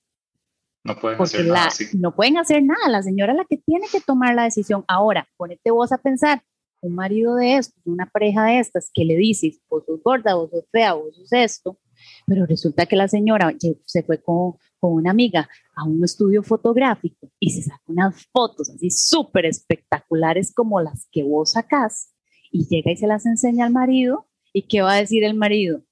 no 0.84 0.98
pueden 0.98 1.20
hacer 1.20 1.46
nada. 1.46 1.70
No 1.94 2.16
pueden 2.16 2.38
hacer 2.38 2.62
nada. 2.62 2.88
La 2.88 3.04
señora 3.04 3.32
es 3.32 3.38
la 3.38 3.44
que 3.44 3.56
tiene 3.56 3.86
que 3.90 4.00
tomar 4.00 4.34
la 4.34 4.42
decisión. 4.42 4.84
Ahora, 4.88 5.28
ponete 5.36 5.70
vos 5.70 5.92
a 5.92 5.98
pensar, 5.98 6.42
un 6.80 6.94
marido 6.96 7.36
de 7.36 7.56
estos, 7.56 7.80
una 7.86 8.06
pareja 8.06 8.44
de 8.44 8.58
estas, 8.58 8.90
que 8.92 9.04
le 9.04 9.16
dices, 9.16 9.60
vos 9.70 9.84
sos 9.86 10.02
gorda, 10.02 10.34
vos 10.34 10.50
sos 10.50 10.64
fea, 10.72 10.94
vos 10.94 11.14
sos 11.14 11.32
esto, 11.32 11.78
pero 12.26 12.44
resulta 12.46 12.86
que 12.86 12.96
la 12.96 13.06
señora 13.06 13.54
se 13.84 14.02
fue 14.02 14.20
con, 14.20 14.56
con 14.80 14.94
una 14.94 15.12
amiga 15.12 15.48
a 15.76 15.84
un 15.84 16.02
estudio 16.02 16.42
fotográfico 16.42 17.30
y 17.38 17.50
se 17.50 17.62
sacó 17.62 17.92
unas 17.92 18.26
fotos 18.32 18.68
así 18.70 18.90
súper 18.90 19.46
espectaculares 19.46 20.52
como 20.52 20.80
las 20.80 21.06
que 21.12 21.22
vos 21.22 21.52
sacás 21.52 22.12
y 22.50 22.66
llega 22.66 22.90
y 22.90 22.96
se 22.96 23.06
las 23.06 23.26
enseña 23.26 23.64
al 23.66 23.72
marido 23.72 24.26
y 24.52 24.62
¿qué 24.62 24.82
va 24.82 24.94
a 24.94 24.96
decir 24.96 25.22
el 25.22 25.34
marido? 25.34 25.82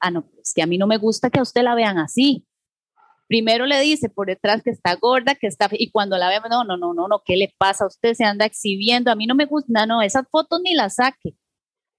Ah, 0.00 0.10
no, 0.10 0.28
pues 0.30 0.52
que 0.54 0.62
a 0.62 0.66
mí 0.66 0.78
no 0.78 0.86
me 0.86 0.96
gusta 0.96 1.30
que 1.30 1.38
a 1.38 1.42
usted 1.42 1.62
la 1.62 1.74
vean 1.74 1.98
así 1.98 2.46
primero 3.28 3.66
le 3.66 3.80
dice 3.80 4.08
por 4.08 4.26
detrás 4.26 4.62
que 4.62 4.70
está 4.70 4.96
gorda, 4.96 5.36
que 5.36 5.46
está, 5.46 5.68
y 5.72 5.90
cuando 5.90 6.18
la 6.18 6.28
ve, 6.28 6.40
no, 6.50 6.64
no, 6.64 6.76
no, 6.76 6.94
no, 6.94 7.06
no, 7.06 7.22
¿qué 7.24 7.36
le 7.36 7.54
pasa? 7.58 7.86
Usted 7.86 8.14
se 8.14 8.24
anda 8.24 8.46
exhibiendo, 8.46 9.12
a 9.12 9.14
mí 9.14 9.26
no 9.26 9.34
me 9.34 9.44
gusta, 9.44 9.86
no, 9.86 9.86
no, 9.86 10.02
esas 10.02 10.26
fotos 10.30 10.60
ni 10.64 10.74
las 10.74 10.96
saque, 10.96 11.36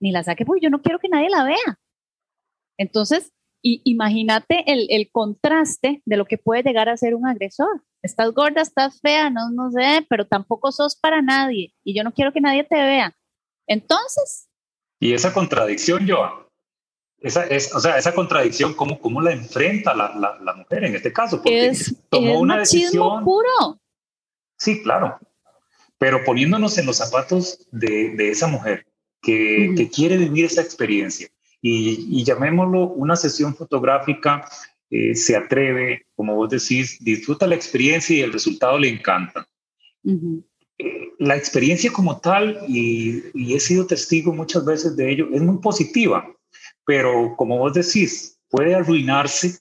ni 0.01 0.11
las 0.11 0.25
saque 0.25 0.43
porque 0.43 0.63
yo 0.63 0.69
no 0.69 0.81
quiero 0.81 0.99
que 0.99 1.07
nadie 1.07 1.29
la 1.29 1.43
vea. 1.43 1.79
Entonces, 2.77 3.31
imagínate 3.61 4.71
el, 4.71 4.87
el, 4.89 5.11
contraste 5.11 6.01
de 6.05 6.17
lo 6.17 6.25
que 6.25 6.37
puede 6.37 6.63
llegar 6.63 6.89
a 6.89 6.97
ser 6.97 7.13
un 7.13 7.27
agresor. 7.27 7.83
Estás 8.01 8.31
gorda, 8.31 8.61
estás 8.61 8.99
fea, 9.01 9.29
no, 9.29 9.51
no 9.51 9.69
sé, 9.69 10.05
pero 10.09 10.25
tampoco 10.25 10.71
sos 10.71 10.95
para 10.95 11.21
nadie 11.21 11.73
y 11.83 11.95
yo 11.95 12.03
no 12.03 12.13
quiero 12.13 12.31
que 12.31 12.41
nadie 12.41 12.63
te 12.63 12.75
vea. 12.75 13.15
Entonces... 13.67 14.47
Y 15.01 15.13
esa 15.13 15.33
contradicción, 15.33 16.07
Joan, 16.07 16.48
esa, 17.21 17.45
es, 17.45 17.73
o 17.75 17.79
sea, 17.79 17.97
esa 17.97 18.13
contradicción, 18.13 18.73
¿cómo, 18.73 18.99
cómo 18.99 19.21
la 19.21 19.31
enfrenta 19.31 19.93
la, 19.93 20.37
la, 20.41 20.53
mujer 20.53 20.85
en 20.85 20.95
este 20.95 21.11
caso? 21.11 21.37
Porque 21.37 21.67
es, 21.67 21.95
tomó 22.09 22.39
una 22.39 22.59
decisión. 22.59 23.23
puro. 23.23 23.79
Sí, 24.57 24.81
claro. 24.81 25.19
Pero 25.97 26.23
poniéndonos 26.23 26.77
en 26.77 26.85
los 26.85 26.97
zapatos 26.97 27.67
de, 27.71 28.11
de 28.15 28.31
esa 28.31 28.47
mujer 28.47 28.85
que, 29.21 29.73
que, 29.75 29.89
quiere 29.89 30.15
vivir 30.15 30.45
esa 30.45 30.61
experiencia 30.61 31.27
y, 31.61 32.07
y 32.09 32.23
llamémoslo 32.23 32.87
una 32.87 33.17
sesión 33.17 33.53
fotográfica, 33.53 34.47
eh, 34.89 35.13
se 35.13 35.35
atreve, 35.35 36.05
como 36.15 36.35
vos 36.35 36.49
decís, 36.49 36.97
disfruta 37.01 37.47
la 37.47 37.55
experiencia 37.55 38.15
y 38.15 38.21
el 38.21 38.31
resultado 38.31 38.77
le 38.77 38.87
encanta. 38.87 39.45
Eh, 40.05 41.09
la 41.19 41.35
experiencia 41.35 41.91
como 41.91 42.21
tal, 42.21 42.61
y, 42.69 43.23
y 43.33 43.55
he 43.55 43.59
sido 43.59 43.85
testigo 43.85 44.33
muchas 44.33 44.63
veces 44.63 44.95
de 44.95 45.11
ello, 45.11 45.27
es 45.33 45.41
muy 45.41 45.57
positiva 45.57 46.33
pero 46.89 47.35
como 47.37 47.59
vos 47.59 47.71
decís, 47.71 48.39
puede 48.49 48.73
arruinarse 48.73 49.59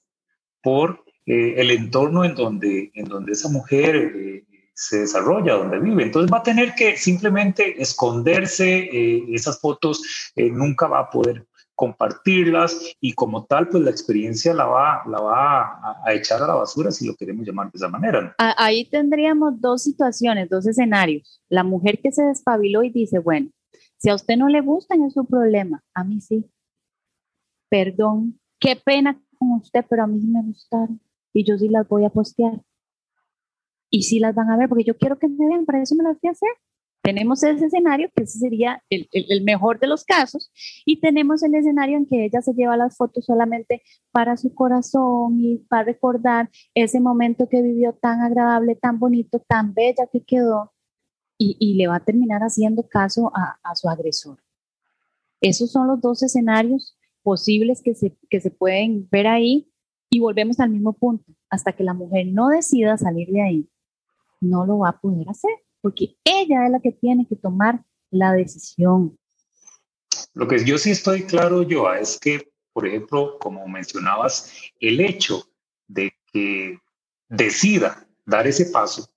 por 0.62 1.04
eh, 1.26 1.56
el 1.58 1.70
entorno 1.72 2.24
en 2.24 2.34
donde, 2.34 2.90
en 2.94 3.04
donde 3.04 3.32
esa 3.32 3.50
mujer 3.50 3.96
eh, 3.96 4.44
se 4.72 5.00
desarrolla, 5.00 5.52
donde 5.52 5.78
vive. 5.78 6.04
Entonces 6.04 6.32
va 6.32 6.38
a 6.38 6.42
tener 6.42 6.74
que 6.74 6.96
simplemente 6.96 7.82
esconderse 7.82 8.88
esas 9.30 9.60
fotos, 9.60 10.32
nunca 10.36 10.86
va 10.86 11.00
a 11.00 11.10
poder 11.10 11.46
compartirlas 11.74 12.96
y 12.98 13.12
como 13.12 13.44
tal, 13.44 13.68
pues 13.68 13.82
la 13.82 13.90
experiencia 13.90 14.54
la 14.54 14.64
va, 14.64 15.02
la 15.06 15.20
va 15.20 16.00
a, 16.06 16.14
echar 16.14 16.42
a 16.42 16.46
la 16.46 16.54
basura, 16.54 16.90
si 16.90 17.06
lo 17.06 17.14
queremos 17.14 17.46
llamar 17.46 17.70
de 17.70 17.76
esa 17.76 17.88
manera. 17.88 18.34
Ahí 18.38 18.88
tendríamos 18.88 19.60
dos 19.60 19.82
situaciones, 19.82 20.48
dos 20.48 20.66
escenarios. 20.66 21.42
La 21.50 21.62
mujer 21.62 22.00
que 22.02 22.10
se 22.10 22.22
despabiló 22.22 22.84
y 22.84 22.88
dice, 22.88 23.18
bueno, 23.18 23.50
si 23.98 24.08
a 24.08 24.14
usted 24.14 24.38
no 24.38 24.48
le 24.48 24.62
gustan 24.62 25.02
es 25.02 25.12
su 25.12 25.26
problema, 25.26 25.84
a 25.92 26.04
mí 26.04 26.22
sí. 26.22 26.50
Perdón, 27.68 28.40
qué 28.58 28.76
pena 28.76 29.20
con 29.38 29.52
usted, 29.52 29.84
pero 29.88 30.04
a 30.04 30.06
mí 30.06 30.20
me 30.20 30.42
gustaron 30.42 31.00
y 31.32 31.44
yo 31.44 31.58
sí 31.58 31.68
las 31.68 31.86
voy 31.88 32.04
a 32.04 32.10
postear. 32.10 32.62
Y 33.90 34.02
sí 34.02 34.18
las 34.18 34.34
van 34.34 34.50
a 34.50 34.56
ver 34.56 34.68
porque 34.68 34.84
yo 34.84 34.96
quiero 34.96 35.18
que 35.18 35.28
me 35.28 35.46
vean, 35.46 35.64
para 35.64 35.82
eso 35.82 35.94
me 35.94 36.04
las 36.04 36.20
voy 36.20 36.28
a 36.28 36.32
hacer. 36.32 36.50
Tenemos 37.00 37.42
ese 37.42 37.66
escenario, 37.66 38.10
que 38.14 38.24
ese 38.24 38.38
sería 38.38 38.82
el, 38.90 39.08
el, 39.12 39.42
mejor 39.42 39.78
de 39.78 39.86
los 39.86 40.04
casos, 40.04 40.50
y 40.84 41.00
tenemos 41.00 41.42
el 41.42 41.54
escenario 41.54 41.96
en 41.96 42.06
que 42.06 42.24
ella 42.24 42.42
se 42.42 42.52
lleva 42.52 42.76
las 42.76 42.96
fotos 42.96 43.24
solamente 43.24 43.82
para 44.10 44.36
su 44.36 44.52
corazón 44.52 45.38
y 45.40 45.58
para 45.58 45.84
recordar 45.84 46.50
ese 46.74 47.00
momento 47.00 47.48
que 47.48 47.62
vivió 47.62 47.94
tan 47.94 48.20
agradable, 48.20 48.74
tan 48.74 48.98
bonito, 48.98 49.38
tan 49.38 49.72
bella 49.72 50.06
que 50.12 50.22
quedó, 50.22 50.72
y, 51.38 51.56
y 51.60 51.74
le 51.74 51.86
va 51.86 51.96
a 51.96 52.04
terminar 52.04 52.42
haciendo 52.42 52.86
caso 52.88 53.30
a, 53.34 53.58
a, 53.62 53.76
su 53.76 53.88
agresor. 53.88 54.42
Esos 55.40 55.70
son 55.70 55.86
los 55.86 56.00
dos 56.00 56.22
escenarios 56.24 56.97
posibles 57.22 57.82
que 57.82 57.94
se, 57.94 58.16
que 58.30 58.40
se 58.40 58.50
pueden 58.50 59.08
ver 59.10 59.26
ahí 59.26 59.70
y 60.10 60.20
volvemos 60.20 60.60
al 60.60 60.70
mismo 60.70 60.92
punto. 60.92 61.32
Hasta 61.50 61.72
que 61.72 61.84
la 61.84 61.94
mujer 61.94 62.26
no 62.28 62.48
decida 62.48 62.96
salir 62.98 63.28
de 63.28 63.42
ahí, 63.42 63.68
no 64.40 64.66
lo 64.66 64.78
va 64.78 64.90
a 64.90 65.00
poder 65.00 65.28
hacer 65.28 65.52
porque 65.80 66.16
ella 66.24 66.66
es 66.66 66.72
la 66.72 66.80
que 66.80 66.92
tiene 66.92 67.26
que 67.26 67.36
tomar 67.36 67.84
la 68.10 68.32
decisión. 68.32 69.18
Lo 70.34 70.46
que 70.48 70.64
yo 70.64 70.78
sí 70.78 70.90
estoy 70.90 71.22
claro, 71.22 71.62
yo 71.62 71.92
es 71.92 72.18
que, 72.18 72.50
por 72.72 72.86
ejemplo, 72.86 73.38
como 73.38 73.66
mencionabas, 73.66 74.52
el 74.80 75.00
hecho 75.00 75.44
de 75.86 76.12
que 76.32 76.78
decida 77.28 78.06
dar 78.24 78.46
ese 78.46 78.66
paso, 78.66 79.08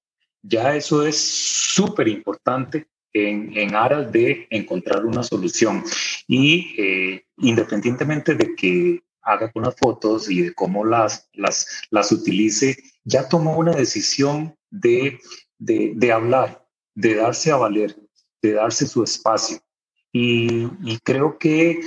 ya 0.41 0.75
eso 0.75 1.05
es 1.05 1.19
súper 1.19 2.07
importante 2.07 2.87
en, 3.13 3.75
aras 3.75 4.11
de 4.11 4.47
encontrar 4.49 5.05
una 5.05 5.23
solución. 5.23 5.83
Y 6.27 6.75
eh, 6.77 7.25
independientemente 7.37 8.35
de 8.35 8.55
que 8.55 9.03
haga 9.21 9.51
con 9.51 9.63
las 9.63 9.75
fotos 9.75 10.29
y 10.29 10.41
de 10.41 10.53
cómo 10.53 10.85
las, 10.85 11.29
las, 11.33 11.67
las 11.91 12.11
utilice, 12.11 12.75
ya 13.03 13.29
tomó 13.29 13.57
una 13.57 13.73
decisión 13.73 14.55
de 14.71 15.19
de, 15.61 16.11
hablar, 16.11 16.65
de 16.95 17.15
darse 17.15 17.51
a 17.51 17.57
valer, 17.57 17.95
de 18.41 18.53
darse 18.53 18.87
su 18.87 19.03
espacio. 19.03 19.59
Y, 20.13 20.67
creo 21.03 21.37
que 21.37 21.79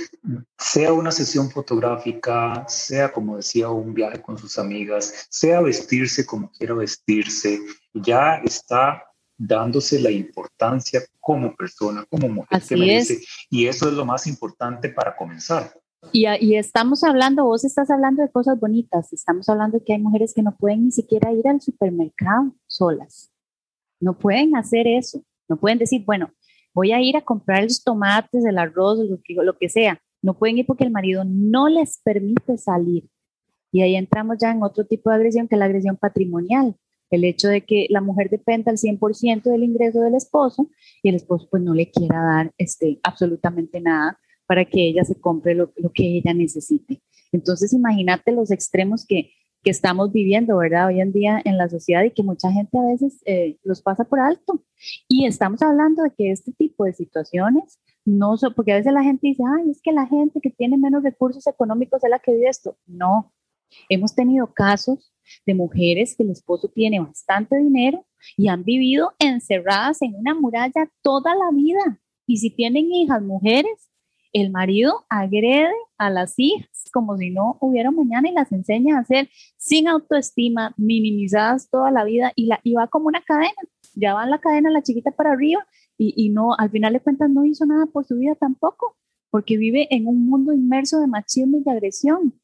sea 0.57 0.93
una 0.93 1.11
sesión 1.11 1.51
fotográfica, 1.51 2.65
sea 2.67 3.13
como 3.13 3.37
decía, 3.37 3.69
un 3.69 3.93
viaje 3.93 4.21
con 4.21 4.37
sus 4.37 4.57
amigas, 4.57 5.27
sea 5.29 5.61
vestirse 5.61 6.25
como 6.25 6.51
quiera 6.51 6.73
vestirse, 6.73 7.59
ya 7.93 8.37
está 8.43 9.03
dándose 9.37 9.99
la 9.99 10.11
importancia 10.11 11.01
como 11.19 11.55
persona, 11.55 12.05
como 12.09 12.29
mujer 12.29 12.61
que 12.67 12.75
merece. 12.75 13.21
Y 13.49 13.67
eso 13.67 13.87
es 13.87 13.93
lo 13.93 14.05
más 14.05 14.27
importante 14.27 14.89
para 14.89 15.15
comenzar. 15.15 15.73
Y, 16.11 16.25
y, 16.39 16.55
estamos 16.55 17.03
hablando, 17.03 17.45
vos 17.45 17.65
estás 17.65 17.89
hablando 17.89 18.21
de 18.21 18.31
cosas 18.31 18.59
bonitas, 18.59 19.11
estamos 19.11 19.49
hablando 19.49 19.79
de 19.79 19.83
que 19.83 19.93
hay 19.93 19.99
mujeres 19.99 20.33
que 20.35 20.43
no 20.43 20.55
pueden 20.55 20.85
ni 20.85 20.91
siquiera 20.91 21.31
ir 21.33 21.47
al 21.47 21.61
supermercado 21.61 22.53
solas. 22.67 23.31
No 23.99 24.17
pueden 24.17 24.55
hacer 24.55 24.87
eso. 24.87 25.23
No 25.47 25.57
pueden 25.57 25.77
decir, 25.77 26.03
bueno, 26.05 26.31
voy 26.73 26.91
a 26.91 27.01
ir 27.01 27.17
a 27.17 27.21
comprar 27.21 27.63
los 27.63 27.83
tomates, 27.83 28.45
el 28.45 28.57
arroz, 28.57 28.99
lo 28.99 29.19
que, 29.23 29.33
lo 29.35 29.57
que 29.57 29.69
sea. 29.69 29.99
No 30.21 30.37
pueden 30.37 30.57
ir 30.57 30.65
porque 30.65 30.83
el 30.83 30.91
marido 30.91 31.23
no 31.25 31.69
les 31.69 31.99
permite 32.03 32.57
salir. 32.57 33.07
Y 33.71 33.81
ahí 33.81 33.95
entramos 33.95 34.37
ya 34.39 34.51
en 34.51 34.63
otro 34.63 34.85
tipo 34.85 35.09
de 35.09 35.17
agresión, 35.17 35.47
que 35.47 35.55
es 35.55 35.59
la 35.59 35.65
agresión 35.65 35.97
patrimonial. 35.97 36.75
El 37.09 37.23
hecho 37.23 37.47
de 37.47 37.61
que 37.65 37.87
la 37.89 38.01
mujer 38.01 38.29
dependa 38.29 38.71
al 38.71 38.77
100% 38.77 39.43
del 39.43 39.63
ingreso 39.63 40.01
del 40.01 40.15
esposo 40.15 40.69
y 41.03 41.09
el 41.09 41.15
esposo 41.15 41.47
pues 41.49 41.63
no 41.63 41.73
le 41.73 41.89
quiera 41.91 42.21
dar 42.21 42.53
este, 42.57 42.99
absolutamente 43.03 43.79
nada 43.79 44.19
para 44.47 44.65
que 44.65 44.87
ella 44.87 45.03
se 45.03 45.19
compre 45.19 45.55
lo, 45.55 45.71
lo 45.77 45.91
que 45.91 46.17
ella 46.17 46.33
necesite. 46.33 47.01
Entonces 47.31 47.73
imagínate 47.73 48.31
los 48.31 48.51
extremos 48.51 49.05
que 49.05 49.31
que 49.65 49.71
estamos 49.71 50.13
viviendo, 50.13 50.57
¿verdad? 50.57 50.87
Hoy 50.87 51.01
en 51.01 51.11
día 51.11 51.41
en 51.43 51.57
la 51.57 51.67
sociedad 51.67 52.03
y 52.03 52.11
que 52.11 52.21
mucha 52.21 52.51
gente 52.51 52.77
a 52.77 52.85
veces 52.85 53.19
eh, 53.25 53.57
los 53.63 53.81
pasa 53.81 54.03
por 54.03 54.19
alto. 54.19 54.63
Y 55.09 55.25
estamos 55.25 55.59
hablando 55.63 56.03
de 56.03 56.11
que 56.15 56.31
este 56.31 56.51
tipo 56.51 56.85
de 56.85 56.93
situaciones 56.93 57.79
no 58.05 58.35
porque 58.55 58.73
a 58.73 58.75
veces 58.75 58.93
la 58.93 59.01
gente 59.01 59.25
dice, 59.25 59.41
ay, 59.43 59.71
es 59.71 59.81
que 59.81 59.91
la 59.91 60.05
gente 60.05 60.39
que 60.39 60.51
tiene 60.51 60.77
menos 60.77 61.01
recursos 61.01 61.47
económicos 61.47 62.03
es 62.03 62.09
la 62.11 62.19
que 62.19 62.33
vive 62.33 62.47
esto. 62.47 62.77
No, 62.85 63.33
hemos 63.89 64.13
tenido 64.13 64.53
casos 64.53 65.11
de 65.45 65.53
mujeres 65.53 66.15
que 66.15 66.23
el 66.23 66.31
esposo 66.31 66.69
tiene 66.69 66.99
bastante 66.99 67.57
dinero 67.57 68.05
y 68.37 68.47
han 68.47 68.63
vivido 68.63 69.13
encerradas 69.19 70.01
en 70.01 70.15
una 70.15 70.33
muralla 70.33 70.89
toda 71.01 71.35
la 71.35 71.51
vida. 71.51 71.99
Y 72.27 72.37
si 72.37 72.49
tienen 72.49 72.91
hijas 72.91 73.21
mujeres, 73.21 73.89
el 74.33 74.51
marido 74.51 75.05
agrede 75.09 75.73
a 75.97 76.09
las 76.09 76.33
hijas 76.37 76.75
como 76.91 77.17
si 77.17 77.29
no 77.29 77.57
hubiera 77.59 77.91
mañana 77.91 78.29
y 78.29 78.31
las 78.31 78.53
enseña 78.53 78.95
a 78.95 79.01
hacer 79.01 79.29
sin 79.57 79.89
autoestima, 79.89 80.73
minimizadas 80.77 81.69
toda 81.69 81.91
la 81.91 82.05
vida 82.05 82.31
y, 82.35 82.45
la, 82.45 82.61
y 82.63 82.73
va 82.73 82.87
como 82.87 83.07
una 83.07 83.21
cadena. 83.21 83.51
Ya 83.95 84.13
va 84.13 84.23
en 84.23 84.29
la 84.29 84.39
cadena 84.39 84.69
la 84.69 84.81
chiquita 84.81 85.11
para 85.11 85.33
arriba 85.33 85.67
y, 85.97 86.13
y 86.15 86.29
no, 86.29 86.53
al 86.57 86.69
final 86.69 86.93
de 86.93 87.01
cuentas 87.01 87.29
no 87.29 87.45
hizo 87.45 87.65
nada 87.65 87.85
por 87.85 88.05
su 88.05 88.15
vida 88.15 88.35
tampoco, 88.35 88.95
porque 89.29 89.57
vive 89.57 89.87
en 89.91 90.07
un 90.07 90.25
mundo 90.25 90.53
inmerso 90.53 90.99
de 91.01 91.07
machismo 91.07 91.57
y 91.57 91.63
de 91.63 91.71
agresión, 91.71 92.39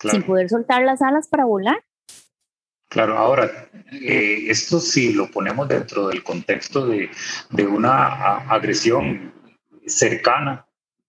sin 0.00 0.24
poder 0.24 0.48
soltar 0.48 0.82
las 0.82 1.00
alas 1.00 1.28
para 1.28 1.44
volar. 1.44 1.84
Claro, 2.94 3.18
ahora, 3.18 3.68
eh, 3.90 4.44
esto 4.46 4.78
si 4.78 5.12
lo 5.12 5.28
ponemos 5.28 5.66
dentro 5.66 6.06
del 6.06 6.22
contexto 6.22 6.86
de, 6.86 7.10
de 7.50 7.66
una 7.66 8.36
agresión 8.48 9.34
cercana, 9.84 10.64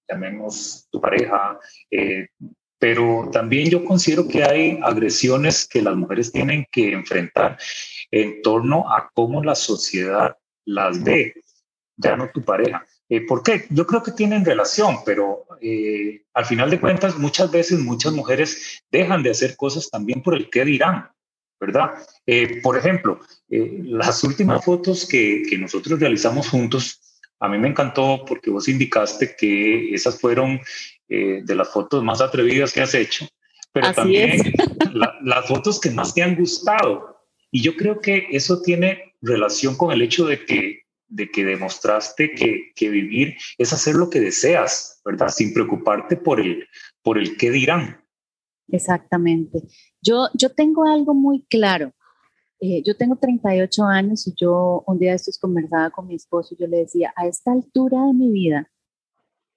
llamemos 0.09 0.87
tu 0.89 0.99
pareja, 0.99 1.59
eh, 1.91 2.29
pero 2.79 3.29
también 3.31 3.69
yo 3.69 3.85
considero 3.85 4.27
que 4.27 4.43
hay 4.43 4.79
agresiones 4.81 5.67
que 5.67 5.83
las 5.83 5.95
mujeres 5.95 6.31
tienen 6.31 6.65
que 6.71 6.91
enfrentar 6.91 7.59
en 8.09 8.41
torno 8.41 8.91
a 8.91 9.11
cómo 9.13 9.43
la 9.43 9.53
sociedad 9.53 10.35
las 10.65 11.03
ve, 11.03 11.35
ya 11.97 12.15
no 12.15 12.31
tu 12.31 12.43
pareja. 12.43 12.83
Eh, 13.09 13.27
¿Por 13.27 13.43
qué? 13.43 13.65
Yo 13.69 13.85
creo 13.85 14.01
que 14.01 14.11
tienen 14.11 14.43
relación, 14.43 14.97
pero 15.05 15.45
eh, 15.61 16.23
al 16.33 16.45
final 16.45 16.71
de 16.71 16.79
cuentas 16.79 17.15
muchas 17.19 17.51
veces 17.51 17.77
muchas 17.77 18.11
mujeres 18.11 18.81
dejan 18.89 19.21
de 19.21 19.29
hacer 19.29 19.55
cosas 19.55 19.87
también 19.91 20.23
por 20.23 20.33
el 20.33 20.49
qué 20.49 20.65
dirán, 20.65 21.11
¿verdad? 21.59 21.91
por 22.61 22.77
ejemplo, 22.77 23.19
las 23.49 24.23
últimas 24.23 24.63
fotos 24.63 25.07
que, 25.07 25.43
que 25.49 25.57
nosotros 25.57 25.99
realizamos 25.99 26.49
juntos, 26.49 26.99
a 27.39 27.47
mí 27.47 27.57
me 27.57 27.67
encantó 27.67 28.23
porque 28.25 28.49
vos 28.49 28.67
indicaste 28.67 29.35
que 29.37 29.93
esas 29.93 30.19
fueron 30.19 30.59
eh, 31.07 31.41
de 31.43 31.55
las 31.55 31.69
fotos 31.69 32.03
más 32.03 32.21
atrevidas 32.21 32.73
que 32.73 32.81
has 32.81 32.95
hecho, 32.95 33.27
pero 33.71 33.93
también 33.93 34.53
las 35.21 35.47
fotos 35.47 35.79
que 35.79 35.91
más 35.91 36.13
te 36.13 36.23
han 36.23 36.35
gustado. 36.35 37.21
Y 37.51 37.61
yo 37.61 37.75
creo 37.75 37.99
que 37.99 38.27
eso 38.31 38.61
tiene 38.61 39.15
relación 39.21 39.77
con 39.77 39.91
el 39.91 40.01
hecho 40.01 40.25
de 40.25 40.45
que, 40.45 40.83
de 41.07 41.29
que 41.29 41.45
demostraste 41.45 42.31
que, 42.31 42.71
que 42.75 42.89
vivir 42.89 43.37
es 43.57 43.71
hacer 43.71 43.95
lo 43.95 44.09
que 44.09 44.19
deseas, 44.19 45.01
¿verdad? 45.05 45.29
Sin 45.29 45.53
preocuparte 45.53 46.17
por 46.17 46.39
el, 46.39 46.67
por 47.03 47.17
el 47.17 47.37
qué 47.37 47.51
dirán. 47.51 48.03
Exactamente. 48.67 49.63
Yo, 50.01 50.27
yo 50.33 50.49
tengo 50.53 50.85
algo 50.85 51.13
muy 51.13 51.45
claro. 51.45 51.93
Eh, 52.59 52.81
yo 52.85 52.95
tengo 52.95 53.17
38 53.17 53.83
años 53.83 54.27
y 54.27 54.33
yo 54.35 54.83
un 54.87 54.97
día 54.97 55.11
de 55.11 55.17
estos 55.17 55.37
conversaba 55.37 55.89
con 55.91 56.07
mi 56.07 56.15
esposo 56.15 56.55
y 56.55 56.61
yo 56.61 56.67
le 56.67 56.77
decía, 56.77 57.13
a 57.15 57.27
esta 57.27 57.51
altura 57.51 58.05
de 58.07 58.13
mi 58.13 58.31
vida, 58.31 58.71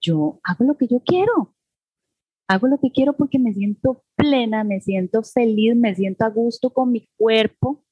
yo 0.01 0.41
hago 0.43 0.65
lo 0.65 0.77
que 0.77 0.89
yo 0.89 1.01
quiero. 1.01 1.55
Hago 2.49 2.67
lo 2.67 2.79
que 2.79 2.91
quiero 2.91 3.15
porque 3.15 3.39
me 3.39 3.53
siento 3.53 4.05
plena, 4.17 4.65
me 4.65 4.81
siento 4.81 5.23
feliz, 5.23 5.77
me 5.77 5.95
siento 5.95 6.25
a 6.25 6.31
gusto 6.31 6.71
con 6.71 6.91
mi 6.91 7.09
cuerpo. 7.17 7.85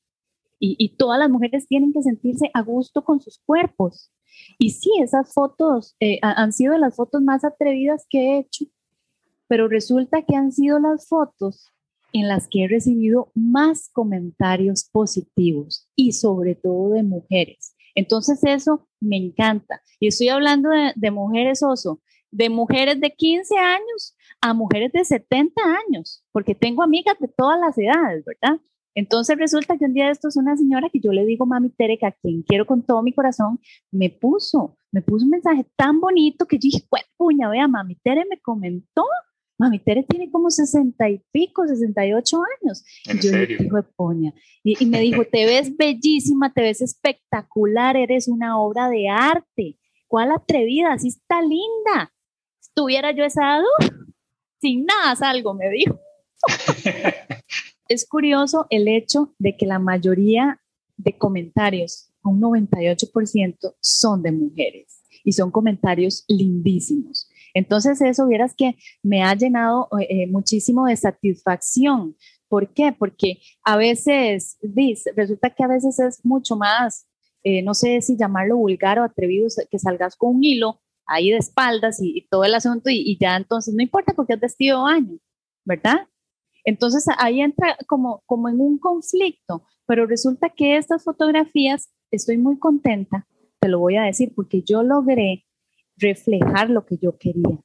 Y, 0.58 0.96
todas 0.96 1.18
las 1.18 1.28
mujeres 1.28 1.68
tienen 1.68 1.92
que 1.92 2.02
sentirse 2.02 2.50
a 2.54 2.62
gusto 2.62 3.04
con 3.04 3.20
sus 3.20 3.38
cuerpos. 3.44 4.10
Y 4.58 4.70
sí, 4.70 4.90
esas 5.02 5.34
fotos 5.34 5.96
eh, 6.00 6.18
han 6.22 6.52
sido 6.54 6.78
las 6.78 6.96
fotos 6.96 7.20
más 7.20 7.44
atrevidas 7.44 8.06
que 8.08 8.18
he 8.18 8.38
hecho, 8.38 8.64
pero 9.48 9.68
resulta 9.68 10.22
que 10.22 10.36
han 10.36 10.52
sido 10.52 10.78
las 10.78 11.08
fotos 11.08 11.72
en 12.12 12.28
las 12.28 12.48
que 12.48 12.64
he 12.64 12.68
recibido 12.68 13.30
más 13.34 13.90
comentarios 13.92 14.88
positivos 14.90 15.88
y 15.94 16.12
sobre 16.12 16.54
todo 16.54 16.90
de 16.90 17.02
mujeres. 17.02 17.74
Entonces 17.94 18.40
eso 18.44 18.88
me 19.00 19.16
encanta. 19.16 19.80
Y 19.98 20.08
estoy 20.08 20.28
hablando 20.28 20.70
de, 20.94 21.10
mujeres 21.10 21.62
oso, 21.62 22.00
de 22.30 22.50
mujeres 22.50 23.00
de 23.00 23.10
15 23.10 23.56
años 23.58 24.16
a 24.40 24.52
mujeres 24.54 24.92
de 24.92 25.04
70 25.04 25.60
años, 25.88 26.22
porque 26.30 26.54
tengo 26.54 26.82
amigas 26.82 27.18
de 27.18 27.28
todas 27.28 27.58
las 27.58 27.76
edades, 27.78 28.24
¿verdad? 28.24 28.60
Entonces 28.94 29.36
resulta 29.36 29.76
que 29.76 29.86
un 29.86 29.94
día 29.94 30.06
de 30.06 30.12
estos 30.12 30.36
una 30.36 30.56
señora 30.56 30.88
que 30.90 31.00
yo 31.00 31.12
le 31.12 31.24
digo, 31.24 31.44
mami 31.44 31.70
Tere, 31.70 31.98
a 32.02 32.12
quien 32.12 32.42
quiero 32.42 32.66
con 32.66 32.82
todo 32.82 33.02
mi 33.02 33.12
corazón, 33.12 33.60
me 33.90 34.10
puso, 34.10 34.78
me 34.90 35.02
puso 35.02 35.24
un 35.24 35.30
mensaje 35.30 35.66
tan 35.76 36.00
bonito 36.00 36.46
que 36.46 36.56
yo 36.56 36.68
dije, 36.72 36.86
puña, 37.16 37.48
vea, 37.48 37.68
mami 37.68 37.96
Tere 37.96 38.24
me 38.28 38.40
comentó, 38.40 39.04
mami 39.58 39.78
Tere 39.78 40.02
tiene 40.02 40.30
como 40.30 40.50
60 40.50 41.08
y 41.08 41.22
pico, 41.32 41.66
68 41.66 42.38
años. 42.62 42.84
¿En 43.06 43.16
y 43.16 43.20
yo 43.20 43.30
serio? 43.30 43.56
le 43.58 43.64
dije, 43.64 43.82
puña, 43.96 44.34
y, 44.62 44.82
y 44.82 44.86
me 44.86 45.00
dijo, 45.00 45.24
te 45.24 45.46
ves 45.46 45.76
bellísima, 45.76 46.52
te 46.52 46.62
ves 46.62 46.80
espectacular, 46.80 47.96
eres 47.96 48.28
una 48.28 48.58
obra 48.58 48.88
de 48.88 49.08
arte. 49.08 49.78
¿Cuál 50.08 50.32
atrevida? 50.32 50.92
Así 50.92 51.08
está 51.08 51.40
linda. 51.42 52.12
Estuviera 52.60 53.12
yo 53.12 53.24
esa 53.24 53.58
edad, 53.58 53.92
sin 54.60 54.84
nada 54.84 55.16
salgo, 55.16 55.54
me 55.54 55.70
dijo. 55.70 55.98
es 57.88 58.06
curioso 58.08 58.66
el 58.70 58.88
hecho 58.88 59.34
de 59.38 59.56
que 59.56 59.66
la 59.66 59.78
mayoría 59.78 60.60
de 60.96 61.16
comentarios, 61.16 62.10
un 62.22 62.40
98%, 62.40 63.74
son 63.80 64.22
de 64.22 64.32
mujeres 64.32 65.02
y 65.24 65.32
son 65.32 65.50
comentarios 65.50 66.24
lindísimos. 66.28 67.28
Entonces 67.56 68.02
eso, 68.02 68.26
vieras 68.26 68.54
que 68.54 68.76
me 69.02 69.22
ha 69.22 69.34
llenado 69.34 69.88
eh, 69.98 70.26
muchísimo 70.26 70.84
de 70.84 70.94
satisfacción. 70.94 72.14
¿Por 72.48 72.74
qué? 72.74 72.92
Porque 72.92 73.38
a 73.64 73.78
veces, 73.78 74.58
dice, 74.60 75.10
resulta 75.16 75.48
que 75.48 75.64
a 75.64 75.68
veces 75.68 75.98
es 75.98 76.22
mucho 76.22 76.56
más, 76.56 77.08
eh, 77.44 77.62
no 77.62 77.72
sé 77.72 78.02
si 78.02 78.18
llamarlo 78.18 78.58
vulgar 78.58 78.98
o 78.98 79.04
atrevido, 79.04 79.48
que 79.70 79.78
salgas 79.78 80.16
con 80.16 80.36
un 80.36 80.44
hilo 80.44 80.82
ahí 81.06 81.30
de 81.30 81.38
espaldas 81.38 81.98
y, 82.02 82.28
todo 82.28 82.44
el 82.44 82.54
asunto 82.54 82.90
y, 82.90 82.98
y, 82.98 83.16
ya 83.18 83.36
entonces 83.36 83.74
no 83.74 83.82
importa 83.82 84.12
porque 84.12 84.34
has 84.34 84.40
vestido 84.40 84.82
baño, 84.82 85.16
¿verdad? 85.64 86.08
Entonces 86.62 87.06
ahí 87.16 87.40
entra 87.40 87.78
como, 87.86 88.22
como 88.26 88.50
en 88.50 88.60
un 88.60 88.76
conflicto, 88.78 89.64
pero 89.86 90.04
resulta 90.04 90.50
que 90.50 90.76
estas 90.76 91.04
fotografías, 91.04 91.90
estoy 92.10 92.36
muy 92.36 92.58
contenta, 92.58 93.26
te 93.60 93.68
lo 93.70 93.78
voy 93.78 93.96
a 93.96 94.02
decir, 94.02 94.34
porque 94.36 94.60
yo 94.60 94.82
logré 94.82 95.46
reflejar 95.96 96.70
lo 96.70 96.84
que 96.84 96.98
yo 96.98 97.16
quería. 97.16 97.58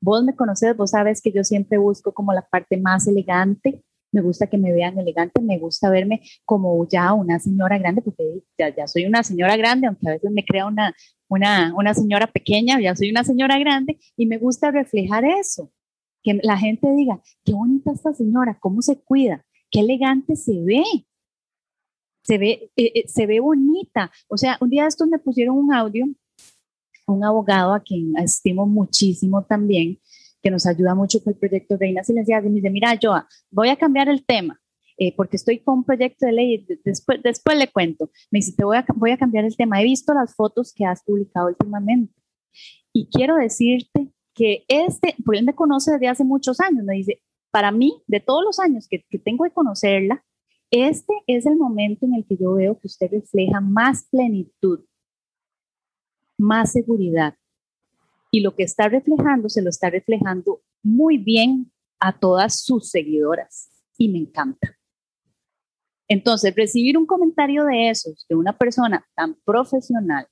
Vos 0.00 0.22
me 0.22 0.36
conoces, 0.36 0.76
vos 0.76 0.90
sabes 0.90 1.22
que 1.22 1.32
yo 1.32 1.44
siempre 1.44 1.78
busco 1.78 2.12
como 2.12 2.32
la 2.32 2.42
parte 2.42 2.76
más 2.76 3.06
elegante, 3.06 3.82
me 4.14 4.20
gusta 4.20 4.46
que 4.46 4.58
me 4.58 4.72
vean 4.72 4.96
elegante, 4.96 5.42
me 5.42 5.58
gusta 5.58 5.90
verme 5.90 6.22
como 6.44 6.86
ya 6.88 7.12
una 7.12 7.40
señora 7.40 7.78
grande, 7.78 8.00
porque 8.00 8.42
ya, 8.56 8.74
ya 8.74 8.86
soy 8.86 9.06
una 9.06 9.24
señora 9.24 9.56
grande, 9.56 9.88
aunque 9.88 10.08
a 10.08 10.12
veces 10.12 10.30
me 10.30 10.44
crea 10.44 10.66
una, 10.66 10.94
una, 11.28 11.74
una 11.74 11.94
señora 11.94 12.28
pequeña, 12.28 12.80
ya 12.80 12.94
soy 12.94 13.10
una 13.10 13.24
señora 13.24 13.58
grande, 13.58 13.98
y 14.16 14.26
me 14.26 14.38
gusta 14.38 14.70
reflejar 14.70 15.24
eso, 15.24 15.72
que 16.22 16.38
la 16.42 16.56
gente 16.56 16.92
diga, 16.94 17.20
qué 17.44 17.54
bonita 17.54 17.90
esta 17.92 18.14
señora, 18.14 18.56
cómo 18.60 18.82
se 18.82 19.00
cuida, 19.02 19.44
qué 19.68 19.80
elegante 19.80 20.36
se 20.36 20.60
ve, 20.62 20.84
se 22.22 22.38
ve, 22.38 22.70
eh, 22.76 22.92
eh, 22.94 23.04
se 23.08 23.26
ve 23.26 23.40
bonita. 23.40 24.10
O 24.28 24.36
sea, 24.36 24.56
un 24.60 24.70
día 24.70 24.86
estos 24.86 25.08
me 25.08 25.18
pusieron 25.18 25.56
un 25.56 25.74
audio, 25.74 26.06
un 27.06 27.24
abogado 27.24 27.74
a 27.74 27.80
quien 27.80 28.16
estimo 28.18 28.66
muchísimo 28.66 29.44
también, 29.44 29.98
que 30.42 30.50
nos 30.50 30.66
ayuda 30.66 30.94
mucho 30.94 31.22
con 31.22 31.32
el 31.32 31.38
proyecto 31.38 31.76
Reina 31.76 32.04
Silenciada, 32.04 32.46
y 32.46 32.50
me 32.50 32.56
dice, 32.56 32.70
mira, 32.70 32.98
Joa, 33.00 33.26
voy 33.50 33.68
a 33.68 33.76
cambiar 33.76 34.08
el 34.08 34.24
tema, 34.24 34.60
eh, 34.98 35.14
porque 35.16 35.36
estoy 35.36 35.60
con 35.60 35.78
un 35.78 35.84
proyecto 35.84 36.26
de 36.26 36.32
ley, 36.32 36.66
después, 36.84 37.22
después 37.22 37.58
le 37.58 37.68
cuento. 37.68 38.10
Me 38.30 38.38
dice, 38.38 38.52
te 38.56 38.64
voy 38.64 38.76
a, 38.76 38.84
voy 38.94 39.10
a 39.10 39.18
cambiar 39.18 39.44
el 39.44 39.56
tema. 39.56 39.80
He 39.80 39.84
visto 39.84 40.14
las 40.14 40.34
fotos 40.34 40.72
que 40.72 40.84
has 40.84 41.02
publicado 41.02 41.48
últimamente 41.48 42.14
y 42.92 43.08
quiero 43.08 43.36
decirte 43.36 44.12
que 44.34 44.64
este, 44.68 45.14
porque 45.24 45.40
él 45.40 45.46
me 45.46 45.54
conoce 45.54 45.92
desde 45.92 46.08
hace 46.08 46.24
muchos 46.24 46.60
años, 46.60 46.84
me 46.84 46.94
dice, 46.94 47.22
para 47.50 47.70
mí, 47.70 48.02
de 48.06 48.20
todos 48.20 48.44
los 48.44 48.58
años 48.58 48.88
que, 48.88 49.04
que 49.08 49.18
tengo 49.18 49.44
de 49.44 49.52
conocerla, 49.52 50.24
este 50.70 51.14
es 51.26 51.46
el 51.46 51.56
momento 51.56 52.06
en 52.06 52.14
el 52.14 52.24
que 52.26 52.36
yo 52.36 52.54
veo 52.54 52.78
que 52.78 52.86
usted 52.86 53.10
refleja 53.10 53.60
más 53.60 54.08
plenitud, 54.10 54.80
más 56.44 56.72
seguridad. 56.72 57.34
Y 58.30 58.40
lo 58.40 58.54
que 58.54 58.64
está 58.64 58.88
reflejando, 58.88 59.48
se 59.48 59.62
lo 59.62 59.70
está 59.70 59.90
reflejando 59.90 60.60
muy 60.82 61.18
bien 61.18 61.72
a 61.98 62.18
todas 62.18 62.60
sus 62.60 62.90
seguidoras. 62.90 63.70
Y 63.96 64.08
me 64.08 64.18
encanta. 64.18 64.76
Entonces, 66.08 66.54
recibir 66.54 66.98
un 66.98 67.06
comentario 67.06 67.64
de 67.64 67.88
esos, 67.88 68.26
de 68.28 68.34
una 68.34 68.56
persona 68.58 69.06
tan 69.14 69.34
profesional 69.44 70.26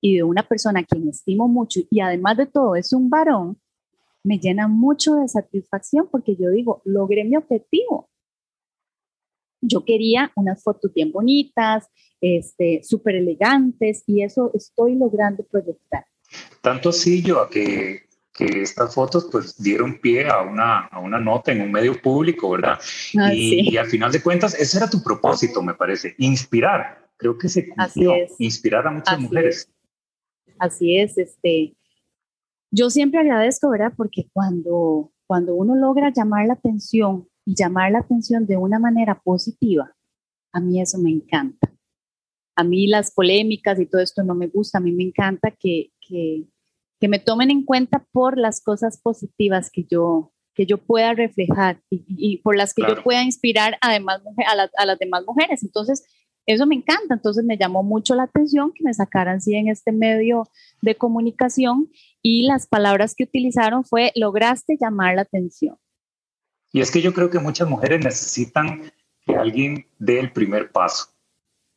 y 0.00 0.16
de 0.16 0.22
una 0.22 0.42
persona 0.42 0.80
a 0.80 0.84
quien 0.84 1.08
estimo 1.08 1.48
mucho 1.48 1.80
y 1.88 2.00
además 2.00 2.36
de 2.36 2.46
todo 2.46 2.74
es 2.74 2.92
un 2.92 3.08
varón, 3.08 3.58
me 4.24 4.38
llena 4.38 4.68
mucho 4.68 5.14
de 5.14 5.28
satisfacción 5.28 6.08
porque 6.10 6.36
yo 6.36 6.50
digo, 6.50 6.82
logré 6.84 7.24
mi 7.24 7.36
objetivo. 7.36 8.10
Yo 9.62 9.84
quería 9.84 10.32
unas 10.36 10.62
fotos 10.62 10.92
bien 10.92 11.12
bonitas, 11.12 11.88
este, 12.20 12.82
súper 12.82 13.16
elegantes 13.16 14.04
y 14.06 14.22
eso 14.22 14.50
estoy 14.54 14.96
logrando 14.96 15.44
proyectar. 15.44 16.04
Tanto 16.60 16.90
así 16.90 17.22
yo 17.22 17.40
a 17.40 17.48
que, 17.48 18.02
que 18.32 18.62
estas 18.62 18.94
fotos 18.94 19.28
pues 19.30 19.60
dieron 19.62 19.98
pie 20.00 20.28
a 20.28 20.42
una, 20.42 20.86
a 20.86 21.00
una 21.00 21.18
nota 21.18 21.52
en 21.52 21.62
un 21.62 21.72
medio 21.72 22.00
público, 22.00 22.50
¿verdad? 22.50 22.78
Ah, 23.18 23.32
y, 23.32 23.50
sí. 23.50 23.60
y, 23.70 23.76
al 23.76 23.86
final 23.86 24.12
de 24.12 24.22
cuentas, 24.22 24.54
ese 24.54 24.78
era 24.78 24.90
tu 24.90 25.02
propósito, 25.02 25.62
me 25.62 25.74
parece, 25.74 26.14
inspirar. 26.18 27.08
Creo 27.16 27.38
que 27.38 27.48
se 27.48 27.68
cumplió, 27.68 28.14
inspirar 28.38 28.86
a 28.86 28.90
muchas 28.90 29.14
así 29.14 29.22
mujeres. 29.22 29.56
Es. 29.56 30.54
Así 30.58 30.98
es, 30.98 31.18
este, 31.18 31.76
yo 32.70 32.88
siempre 32.88 33.20
agradezco, 33.20 33.68
¿verdad? 33.68 33.92
Porque 33.96 34.28
cuando, 34.32 35.12
cuando 35.26 35.54
uno 35.54 35.74
logra 35.74 36.10
llamar 36.10 36.46
la 36.46 36.54
atención 36.54 37.28
llamar 37.44 37.92
la 37.92 38.00
atención 38.00 38.46
de 38.46 38.56
una 38.56 38.78
manera 38.78 39.20
positiva, 39.20 39.94
a 40.52 40.60
mí 40.60 40.80
eso 40.80 40.98
me 40.98 41.10
encanta. 41.10 41.72
A 42.54 42.64
mí 42.64 42.86
las 42.86 43.10
polémicas 43.10 43.80
y 43.80 43.86
todo 43.86 44.02
esto 44.02 44.22
no 44.22 44.34
me 44.34 44.48
gusta, 44.48 44.78
a 44.78 44.80
mí 44.80 44.92
me 44.92 45.04
encanta 45.04 45.50
que, 45.50 45.90
que, 46.00 46.46
que 47.00 47.08
me 47.08 47.18
tomen 47.18 47.50
en 47.50 47.64
cuenta 47.64 48.06
por 48.12 48.36
las 48.36 48.60
cosas 48.60 49.00
positivas 49.00 49.70
que 49.70 49.84
yo, 49.90 50.32
que 50.54 50.66
yo 50.66 50.78
pueda 50.78 51.14
reflejar 51.14 51.80
y, 51.88 52.04
y 52.06 52.36
por 52.38 52.56
las 52.56 52.74
que 52.74 52.82
claro. 52.82 52.96
yo 52.96 53.02
pueda 53.02 53.24
inspirar 53.24 53.78
además 53.80 54.20
a, 54.46 54.54
la, 54.54 54.70
a 54.76 54.86
las 54.86 54.98
demás 54.98 55.24
mujeres. 55.26 55.62
Entonces, 55.62 56.04
eso 56.46 56.66
me 56.66 56.74
encanta, 56.74 57.14
entonces 57.14 57.44
me 57.44 57.56
llamó 57.56 57.82
mucho 57.82 58.14
la 58.14 58.24
atención 58.24 58.72
que 58.74 58.82
me 58.82 58.92
sacaran 58.92 59.40
sí 59.40 59.54
en 59.54 59.68
este 59.68 59.92
medio 59.92 60.48
de 60.82 60.96
comunicación 60.96 61.88
y 62.20 62.46
las 62.46 62.66
palabras 62.66 63.14
que 63.14 63.24
utilizaron 63.24 63.84
fue 63.84 64.12
lograste 64.16 64.76
llamar 64.80 65.14
la 65.14 65.22
atención. 65.22 65.76
Y 66.72 66.80
es 66.80 66.90
que 66.90 67.02
yo 67.02 67.12
creo 67.12 67.30
que 67.30 67.38
muchas 67.38 67.68
mujeres 67.68 68.04
necesitan 68.04 68.90
que 69.24 69.36
alguien 69.36 69.86
dé 69.98 70.18
el 70.18 70.32
primer 70.32 70.72
paso. 70.72 71.08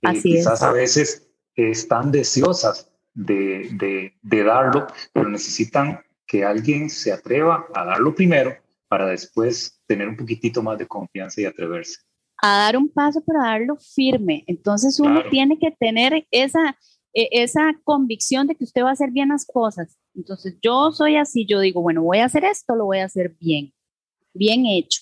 Así 0.03 0.19
eh, 0.19 0.37
quizás 0.37 0.61
es. 0.61 0.63
a 0.63 0.71
veces 0.71 1.29
están 1.55 2.11
deseosas 2.11 2.89
de, 3.13 3.69
de, 3.73 4.13
de 4.21 4.43
darlo, 4.43 4.87
pero 5.13 5.29
necesitan 5.29 5.99
que 6.25 6.43
alguien 6.43 6.89
se 6.89 7.11
atreva 7.11 7.67
a 7.73 7.85
darlo 7.85 8.15
primero 8.15 8.55
para 8.87 9.07
después 9.07 9.81
tener 9.85 10.07
un 10.07 10.17
poquitito 10.17 10.61
más 10.63 10.77
de 10.77 10.87
confianza 10.87 11.41
y 11.41 11.45
atreverse 11.45 11.99
a 12.41 12.57
dar 12.59 12.77
un 12.77 12.89
paso, 12.89 13.23
pero 13.25 13.41
a 13.41 13.47
darlo 13.49 13.77
firme. 13.77 14.43
Entonces 14.47 14.99
uno 14.99 15.15
Claro. 15.15 15.29
tiene 15.29 15.57
que 15.57 15.71
tener 15.71 16.27
esa, 16.31 16.77
e- 17.13 17.29
esa 17.31 17.73
convicción 17.83 18.47
de 18.47 18.55
que 18.55 18.63
usted 18.63 18.83
va 18.83 18.89
a 18.89 18.93
hacer 18.93 19.11
bien 19.11 19.29
las 19.29 19.45
cosas. 19.45 19.97
Entonces 20.13 20.57
yo 20.61 20.91
soy 20.91 21.15
así, 21.17 21.45
yo 21.47 21.59
digo, 21.59 21.81
bueno, 21.81 22.03
voy 22.03 22.19
a 22.19 22.25
hacer 22.25 22.43
esto, 22.45 22.75
lo 22.75 22.85
voy 22.85 22.99
a 22.99 23.05
hacer 23.05 23.35
bien, 23.39 23.73
bien 24.35 24.65
hecho. 24.65 25.01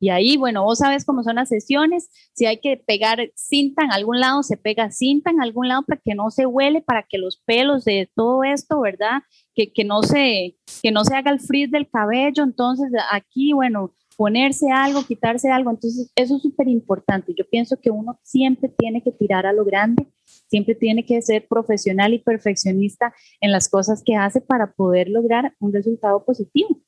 Y 0.00 0.10
ahí, 0.10 0.36
bueno, 0.36 0.64
vos 0.64 0.80
sabes 0.80 1.04
cómo 1.06 1.22
son 1.22 1.36
las 1.36 1.48
sesiones, 1.48 2.10
si 2.34 2.44
hay 2.44 2.60
que 2.60 2.76
pegar 2.76 3.30
cinta 3.36 3.84
en 3.84 3.92
algún 3.92 4.20
lado, 4.20 4.42
se 4.42 4.58
pega 4.58 4.90
cinta 4.90 5.30
en 5.30 5.40
algún 5.40 5.68
lado 5.68 5.82
para 5.86 6.00
que 6.04 6.14
no 6.14 6.30
se 6.30 6.44
huele, 6.44 6.82
para 6.82 7.04
que 7.08 7.16
los 7.16 7.38
pelos 7.46 7.86
de 7.86 8.10
todo 8.14 8.44
esto, 8.44 8.80
¿verdad? 8.80 9.22
Que, 9.54 9.72
que, 9.72 9.84
no, 9.84 10.02
se, 10.02 10.58
que 10.82 10.90
no 10.90 11.04
se 11.04 11.14
haga 11.14 11.30
el 11.30 11.40
frizz 11.40 11.70
del 11.70 11.88
cabello. 11.88 12.42
Entonces 12.42 12.92
aquí, 13.10 13.54
bueno, 13.54 13.94
ponerse 14.16 14.70
algo, 14.70 15.04
quitarse 15.04 15.50
algo. 15.50 15.70
Entonces, 15.70 16.10
eso 16.14 16.36
es 16.36 16.42
súper 16.42 16.68
importante. 16.68 17.32
Yo 17.36 17.48
pienso 17.48 17.76
que 17.80 17.90
uno 17.90 18.18
siempre 18.22 18.68
tiene 18.76 19.02
que 19.02 19.12
tirar 19.12 19.46
a 19.46 19.52
lo 19.52 19.64
grande, 19.64 20.06
siempre 20.48 20.74
tiene 20.74 21.04
que 21.04 21.20
ser 21.22 21.46
profesional 21.48 22.14
y 22.14 22.18
perfeccionista 22.18 23.14
en 23.40 23.52
las 23.52 23.68
cosas 23.68 24.02
que 24.04 24.16
hace 24.16 24.40
para 24.40 24.72
poder 24.72 25.08
lograr 25.08 25.54
un 25.60 25.72
resultado 25.72 26.24
positivo. 26.24 26.80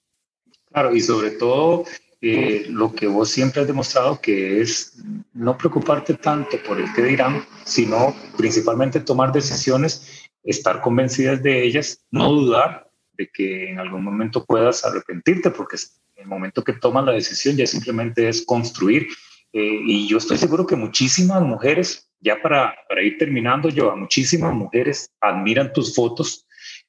Claro, 0.77 0.95
y 0.95 1.01
sobre 1.01 1.31
todo 1.31 1.87
eh, 2.21 2.67
lo 2.69 2.95
que 2.95 3.07
vos 3.07 3.31
siempre 3.31 3.62
has 3.62 3.67
demostrado 3.67 4.21
que 4.21 4.61
es 4.61 5.03
no 5.33 5.57
preocuparte 5.57 6.12
tanto 6.12 6.62
por 6.62 6.79
el 6.79 6.93
que 6.93 7.03
dirán, 7.03 7.47
sino 7.65 8.15
principalmente 8.37 9.01
tomar 9.01 9.33
decisiones, 9.33 10.29
estar 10.45 10.83
convencidas 10.83 11.43
de 11.43 11.65
ellas, 11.65 12.05
no 12.11 12.31
dudar 12.31 12.91
de 13.15 13.31
que 13.33 13.71
en 13.71 13.79
algún 13.79 14.05
momento 14.05 14.45
puedas 14.45 14.85
arrepentirte, 14.85 15.51
porque 15.51 15.79
el 16.17 16.27
momento 16.27 16.62
que 16.62 16.75
tomas 16.75 17.07
la 17.07 17.12
decisión 17.12 17.57
ya 17.57 17.67
simplemente 17.67 18.29
es 18.29 18.45
construir. 18.45 19.07
Eh, 19.55 19.81
y 19.87 20.07
yo 20.07 20.19
estoy 20.19 20.37
seguro 20.37 20.67
que 20.67 20.77
muchísimas 20.77 21.41
mujeres, 21.41 22.11
ya 22.21 22.43
para, 22.43 22.75
para 22.87 23.03
ir 23.03 23.17
terminando, 23.17 23.71
yo, 23.71 23.97
muchísimas 23.97 24.53
mujeres 24.53 25.11
admiran 25.23 25.73
tus 25.73 25.95
fotos, 25.95 26.47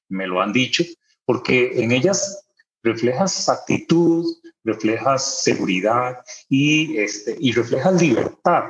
me 0.10 0.28
lo 0.28 0.42
han 0.42 0.52
dicho, 0.52 0.84
porque 1.24 1.72
en 1.82 1.94
ellas 1.94 2.47
reflejas 2.88 3.50
actitud, 3.50 4.26
reflejas 4.64 5.44
seguridad 5.44 6.18
y, 6.50 6.98
este, 6.98 7.36
y 7.40 7.52
reflejas 7.52 8.02
libertad. 8.02 8.64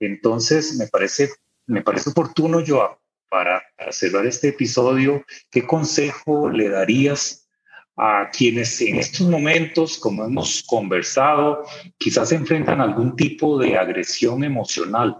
Entonces, 0.00 0.76
me 0.76 0.86
parece, 0.86 1.30
me 1.66 1.82
parece 1.82 2.10
oportuno, 2.10 2.60
yo 2.60 2.98
para 3.28 3.62
cerrar 3.90 4.26
este 4.26 4.48
episodio, 4.48 5.24
¿qué 5.50 5.66
consejo 5.66 6.48
le 6.48 6.68
darías 6.68 7.46
a 7.96 8.30
quienes 8.30 8.80
en 8.80 8.96
estos 8.96 9.28
momentos, 9.28 9.98
como 9.98 10.24
hemos 10.24 10.62
conversado, 10.62 11.64
quizás 11.98 12.32
enfrentan 12.32 12.80
algún 12.80 13.16
tipo 13.16 13.58
de 13.58 13.76
agresión 13.76 14.44
emocional 14.44 15.16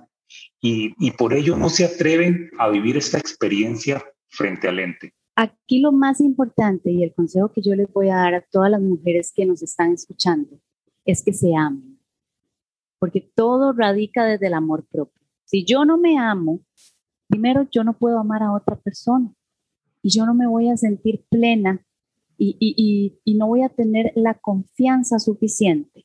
y, 0.60 0.94
y 0.98 1.10
por 1.10 1.34
ello 1.34 1.56
no 1.56 1.68
se 1.68 1.84
atreven 1.84 2.50
a 2.58 2.68
vivir 2.68 2.96
esta 2.96 3.18
experiencia 3.18 4.02
frente 4.28 4.68
al 4.68 4.78
ente? 4.78 5.12
Aquí 5.40 5.78
lo 5.78 5.92
más 5.92 6.20
importante 6.20 6.90
y 6.90 7.04
el 7.04 7.14
consejo 7.14 7.52
que 7.52 7.62
yo 7.62 7.76
les 7.76 7.86
voy 7.92 8.08
a 8.08 8.16
dar 8.16 8.34
a 8.34 8.44
todas 8.50 8.72
las 8.72 8.80
mujeres 8.80 9.32
que 9.32 9.46
nos 9.46 9.62
están 9.62 9.92
escuchando 9.92 10.58
es 11.04 11.22
que 11.22 11.32
se 11.32 11.54
amen, 11.54 12.00
porque 12.98 13.20
todo 13.36 13.72
radica 13.72 14.24
desde 14.24 14.48
el 14.48 14.54
amor 14.54 14.84
propio. 14.90 15.22
Si 15.44 15.64
yo 15.64 15.84
no 15.84 15.96
me 15.96 16.18
amo, 16.18 16.58
primero 17.28 17.68
yo 17.70 17.84
no 17.84 17.96
puedo 17.96 18.18
amar 18.18 18.42
a 18.42 18.52
otra 18.52 18.80
persona 18.80 19.32
y 20.02 20.10
yo 20.10 20.26
no 20.26 20.34
me 20.34 20.48
voy 20.48 20.70
a 20.70 20.76
sentir 20.76 21.24
plena 21.30 21.86
y, 22.36 23.20
no 23.38 23.46
voy 23.46 23.62
a 23.62 23.68
tener 23.68 24.10
la 24.16 24.34
confianza 24.34 25.20
suficiente 25.20 26.04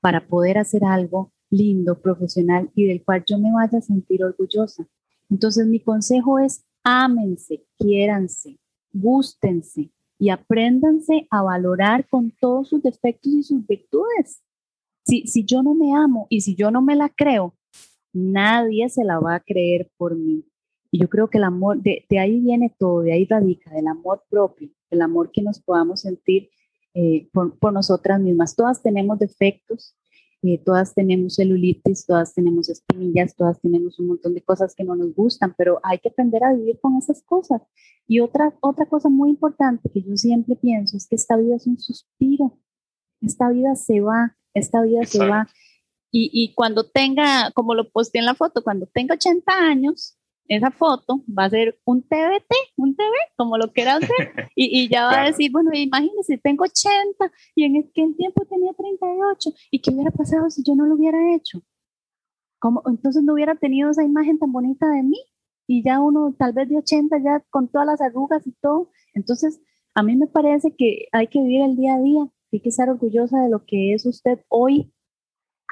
para 0.00 0.26
poder 0.26 0.58
hacer 0.58 0.84
algo 0.84 1.32
lindo, 1.50 2.02
profesional 2.02 2.68
y 2.74 2.86
del 2.86 3.04
cual 3.04 3.22
yo 3.28 3.38
me 3.38 3.52
vaya 3.52 3.78
a 3.78 3.82
sentir 3.82 4.24
orgullosa. 4.24 4.88
Entonces 5.30 5.68
mi 5.68 5.78
consejo 5.78 6.40
es 6.40 6.64
ámense, 6.82 7.64
quiéranse, 7.78 8.58
gústense 8.92 9.90
y 10.18 10.30
apréndanse 10.30 11.26
a 11.30 11.42
valorar 11.42 12.08
con 12.08 12.30
todos 12.30 12.68
sus 12.68 12.82
defectos 12.82 13.32
y 13.32 13.42
sus 13.42 13.66
virtudes. 13.66 14.42
Si, 15.04 15.26
si 15.26 15.44
yo 15.44 15.62
no 15.62 15.74
me 15.74 15.94
amo 15.96 16.26
y 16.30 16.42
si 16.42 16.54
yo 16.54 16.70
no 16.70 16.80
me 16.80 16.94
la 16.94 17.08
creo, 17.08 17.54
nadie 18.12 18.88
se 18.88 19.04
la 19.04 19.18
va 19.18 19.36
a 19.36 19.40
creer 19.40 19.90
por 19.96 20.16
mí. 20.16 20.44
Y 20.90 21.00
yo 21.00 21.08
creo 21.08 21.28
que 21.28 21.38
el 21.38 21.44
amor, 21.44 21.80
de, 21.82 22.04
de 22.08 22.18
ahí 22.18 22.38
viene 22.40 22.72
todo, 22.78 23.00
de 23.00 23.12
ahí 23.12 23.24
radica, 23.24 23.70
del 23.70 23.88
amor 23.88 24.22
propio, 24.28 24.68
el 24.90 25.00
amor 25.00 25.32
que 25.32 25.42
nos 25.42 25.58
podamos 25.58 26.02
sentir 26.02 26.50
eh, 26.94 27.28
por, 27.32 27.58
por, 27.58 27.72
nosotras 27.72 28.20
mismas. 28.20 28.54
Todas 28.54 28.82
tenemos 28.82 29.18
defectos, 29.18 29.96
eh, 30.44 30.58
todas 30.64 30.92
tenemos 30.92 31.36
celulitis, 31.36 32.04
todas 32.04 32.34
tenemos 32.34 32.68
espinillas, 32.68 33.36
todas 33.36 33.60
tenemos 33.60 34.00
un 34.00 34.08
montón 34.08 34.34
de 34.34 34.42
cosas 34.42 34.74
que 34.74 34.82
no 34.82 34.96
nos 34.96 35.14
gustan, 35.14 35.54
pero 35.56 35.78
hay 35.84 35.98
que 35.98 36.08
aprender 36.08 36.42
a 36.42 36.52
vivir 36.52 36.80
con 36.80 36.96
esas 36.96 37.22
cosas. 37.22 37.62
Y 38.08 38.18
otra, 38.18 38.52
otra 38.60 38.86
cosa 38.86 39.08
muy 39.08 39.30
importante 39.30 39.88
que 39.88 40.02
yo 40.02 40.16
siempre 40.16 40.56
pienso 40.56 40.96
es 40.96 41.06
que 41.06 41.14
esta 41.14 41.36
vida 41.36 41.54
es 41.54 41.68
un 41.68 41.78
suspiro, 41.78 42.58
esta 43.20 43.50
vida 43.50 43.76
se 43.76 44.00
va, 44.00 44.36
esta 44.52 44.82
vida 44.82 45.04
se 45.04 45.24
va. 45.24 45.46
Y, 46.10 46.28
y, 46.32 46.54
cuando 46.54 46.90
tenga, 46.90 47.52
como 47.54 47.74
lo 47.74 47.88
posté 47.90 48.18
en 48.18 48.26
la 48.26 48.34
foto, 48.34 48.62
cuando 48.64 48.86
tenga 48.86 49.14
80 49.14 49.52
años, 49.52 50.18
esa 50.48 50.70
foto 50.70 51.22
va 51.26 51.44
a 51.44 51.50
ser 51.50 51.78
un 51.84 52.02
TBT, 52.02 52.52
un 52.76 52.94
TV, 52.94 53.10
como 53.36 53.56
lo 53.58 53.72
quiera 53.72 53.96
hacer, 53.96 54.08
y, 54.54 54.82
y 54.82 54.88
ya 54.88 55.04
va 55.04 55.22
a 55.22 55.26
decir, 55.26 55.50
bueno, 55.50 55.70
imagínese, 55.72 56.38
tengo 56.38 56.64
80 56.64 57.32
y 57.54 57.64
en 57.64 57.76
aquel 57.78 58.16
tiempo 58.16 58.44
tenía 58.46 58.72
38, 58.72 59.50
¿y 59.70 59.80
qué 59.80 59.90
hubiera 59.90 60.10
pasado 60.10 60.50
si 60.50 60.62
yo 60.62 60.74
no 60.74 60.86
lo 60.86 60.94
hubiera 60.94 61.34
hecho? 61.34 61.62
¿Cómo? 62.58 62.82
Entonces 62.86 63.22
no 63.22 63.34
hubiera 63.34 63.54
tenido 63.54 63.90
esa 63.90 64.04
imagen 64.04 64.38
tan 64.38 64.52
bonita 64.52 64.88
de 64.88 65.02
mí, 65.02 65.18
y 65.66 65.82
ya 65.82 66.00
uno 66.00 66.34
tal 66.38 66.52
vez 66.52 66.68
de 66.68 66.78
80 66.78 67.18
ya 67.18 67.40
con 67.50 67.68
todas 67.68 67.86
las 67.86 68.00
arrugas 68.00 68.46
y 68.46 68.52
todo. 68.60 68.90
Entonces, 69.14 69.60
a 69.94 70.02
mí 70.02 70.16
me 70.16 70.26
parece 70.26 70.74
que 70.76 71.06
hay 71.12 71.28
que 71.28 71.40
vivir 71.40 71.62
el 71.62 71.76
día 71.76 71.94
a 71.94 72.00
día, 72.00 72.28
hay 72.52 72.60
que 72.60 72.68
estar 72.68 72.88
orgullosa 72.88 73.40
de 73.40 73.50
lo 73.50 73.64
que 73.64 73.94
es 73.94 74.06
usted 74.06 74.40
hoy 74.48 74.92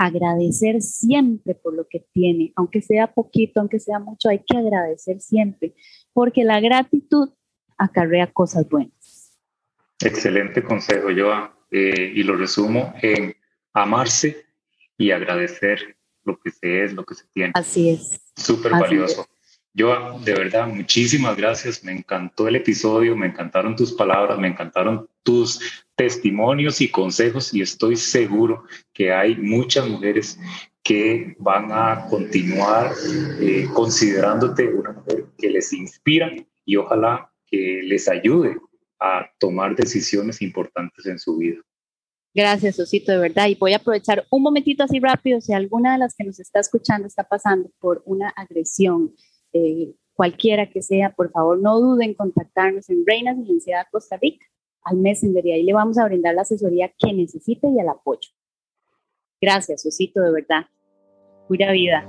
agradecer 0.01 0.81
siempre 0.81 1.55
por 1.55 1.75
lo 1.75 1.87
que 1.87 2.01
tiene, 2.13 2.55
aunque 2.57 2.81
sea 2.81 3.13
poquito, 3.13 3.61
aunque 3.61 3.79
sea 3.79 3.99
mucho, 3.99 4.31
hay 4.31 4.43
que 4.47 4.57
agradecer 4.57 5.21
siempre, 5.21 5.75
porque 6.15 6.43
la 6.43 6.59
gratitud 6.59 7.29
acarrea 7.77 8.33
cosas 8.33 8.67
buenas. 8.67 9.39
Excelente 10.03 10.65
consejo, 10.65 11.09
Joa, 11.15 11.55
eh, 11.71 12.13
y 12.15 12.23
lo 12.23 12.35
resumo 12.35 12.95
en 13.03 13.37
amarse 13.75 14.47
y 14.97 15.11
agradecer 15.11 15.99
lo 16.25 16.41
que 16.41 16.51
se 16.51 16.83
es, 16.83 16.95
lo 16.95 17.05
que 17.05 17.15
se 17.15 17.25
tiene. 17.35 17.53
Así 17.55 17.91
es. 17.91 18.23
Súper 18.37 18.73
valioso. 18.73 19.27
Yo, 19.73 20.19
de 20.25 20.35
verdad, 20.35 20.67
muchísimas 20.67 21.37
gracias. 21.37 21.85
Me 21.85 21.93
encantó 21.93 22.49
el 22.49 22.57
episodio, 22.57 23.17
me 23.17 23.27
encantaron 23.27 23.77
tus 23.77 23.93
palabras, 23.93 24.39
me 24.39 24.49
encantaron 24.49 25.09
tus 25.23 25.85
testimonios 25.95 26.81
y 26.81 26.89
consejos 26.89 27.55
y 27.55 27.61
estoy 27.61 27.95
seguro 27.97 28.65
que 28.93 29.13
hay 29.13 29.37
muchas 29.37 29.89
mujeres 29.89 30.39
que 30.83 31.37
van 31.39 31.71
a 31.71 32.07
continuar 32.09 32.93
eh, 33.41 33.69
considerándote 33.73 34.67
una 34.67 34.93
mujer 34.93 35.27
que 35.39 35.51
les 35.51 35.73
inspira 35.73 36.33
y 36.65 36.77
ojalá 36.77 37.31
que 37.47 37.83
les 37.85 38.09
ayude 38.09 38.57
a 38.99 39.31
tomar 39.39 39.77
decisiones 39.77 40.43
importantes 40.43 41.07
en 41.07 41.19
su 41.19 41.37
vida. 41.37 41.61
Gracias, 42.35 42.79
Osito, 42.79 43.13
de 43.13 43.19
verdad. 43.19 43.49
Y 43.49 43.57
voy 43.57 43.73
a 43.73 43.77
aprovechar 43.77 44.25
un 44.31 44.43
momentito 44.43 44.85
así 44.85 45.01
rápido, 45.01 45.41
si 45.41 45.53
alguna 45.53 45.93
de 45.93 45.99
las 45.99 46.15
que 46.15 46.25
nos 46.25 46.39
está 46.39 46.61
escuchando 46.61 47.07
está 47.09 47.25
pasando 47.25 47.71
por 47.81 48.03
una 48.07 48.29
agresión, 48.31 49.15
eh, 49.53 49.95
cualquiera 50.15 50.69
que 50.69 50.83
sea, 50.83 51.13
por 51.15 51.31
favor 51.31 51.59
no 51.59 51.81
duden 51.81 52.11
en 52.11 52.15
contactarnos 52.15 52.91
en 52.91 53.05
Reinas 53.07 53.37
Licenciada 53.39 53.89
Costa 53.91 54.17
Rica 54.17 54.47
al 54.83 54.97
Messenger 54.97 55.45
y 55.47 55.53
ahí 55.53 55.63
le 55.63 55.73
vamos 55.73 55.99
a 55.99 56.05
brindar 56.05 56.35
la 56.35 56.43
asesoría 56.43 56.93
que 56.99 57.13
necesite 57.13 57.69
y 57.69 57.79
el 57.79 57.89
apoyo. 57.89 58.31
Gracias, 59.41 59.85
Osito, 59.87 60.21
de 60.21 60.33
verdad. 60.33 60.67
Pura 61.49 61.73
vida. 61.73 62.07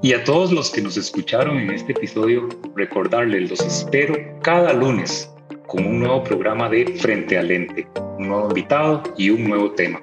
Y 0.00 0.12
a 0.12 0.24
todos 0.24 0.52
los 0.52 0.70
que 0.70 0.80
nos 0.80 0.96
escucharon 0.96 1.58
en 1.58 1.70
este 1.70 1.92
episodio, 1.92 2.48
recordarles, 2.74 3.50
los 3.50 3.60
espero 3.60 4.14
cada 4.42 4.72
lunes 4.72 5.30
con 5.66 5.84
un 5.84 6.00
nuevo 6.00 6.22
programa 6.22 6.68
de 6.68 6.86
Frente 6.96 7.36
al 7.36 7.48
Lente, 7.48 7.86
un 8.18 8.28
nuevo 8.28 8.48
invitado 8.48 9.02
y 9.16 9.30
un 9.30 9.44
nuevo 9.44 9.72
tema. 9.72 10.00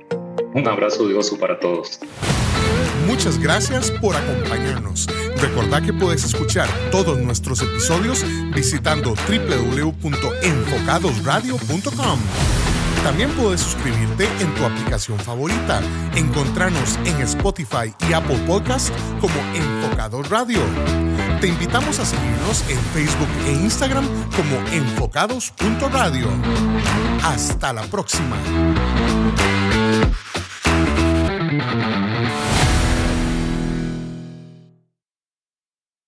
Un 0.54 0.68
abrazo 0.68 1.08
de 1.08 1.16
oso 1.16 1.40
para 1.40 1.60
todos. 1.60 2.00
Muchas 3.08 3.40
gracias 3.40 3.92
por 4.02 4.16
acompañarnos. 4.16 5.08
Recordá 5.38 5.82
que 5.82 5.94
puedes 5.94 6.24
escuchar 6.24 6.68
todos 6.92 7.20
nuestros 7.20 7.62
episodios 7.62 8.26
visitando 8.54 9.16
www.enfocadosradio.com. 9.28 12.20
También 13.04 13.30
puedes 13.34 13.60
suscribirte 13.62 14.28
en 14.40 14.52
tu 14.56 14.66
aplicación 14.66 15.20
favorita. 15.20 15.80
Encontrarnos 16.16 16.98
en 17.06 17.22
Spotify 17.22 17.94
y 18.10 18.14
Apple 18.14 18.40
Podcast 18.48 18.90
como 19.22 19.36
Enfocados 19.54 20.28
Radio. 20.30 20.62
Te 21.40 21.48
invitamos 21.48 22.00
a 22.00 22.06
seguirnos 22.06 22.64
en 22.68 22.80
Facebook 22.96 23.30
e 23.46 23.52
Instagram 23.52 24.08
como 24.36 24.58
enfocados.radio. 24.72 26.30
Hasta 27.24 27.74
la 27.74 27.84
próxima. 27.84 28.38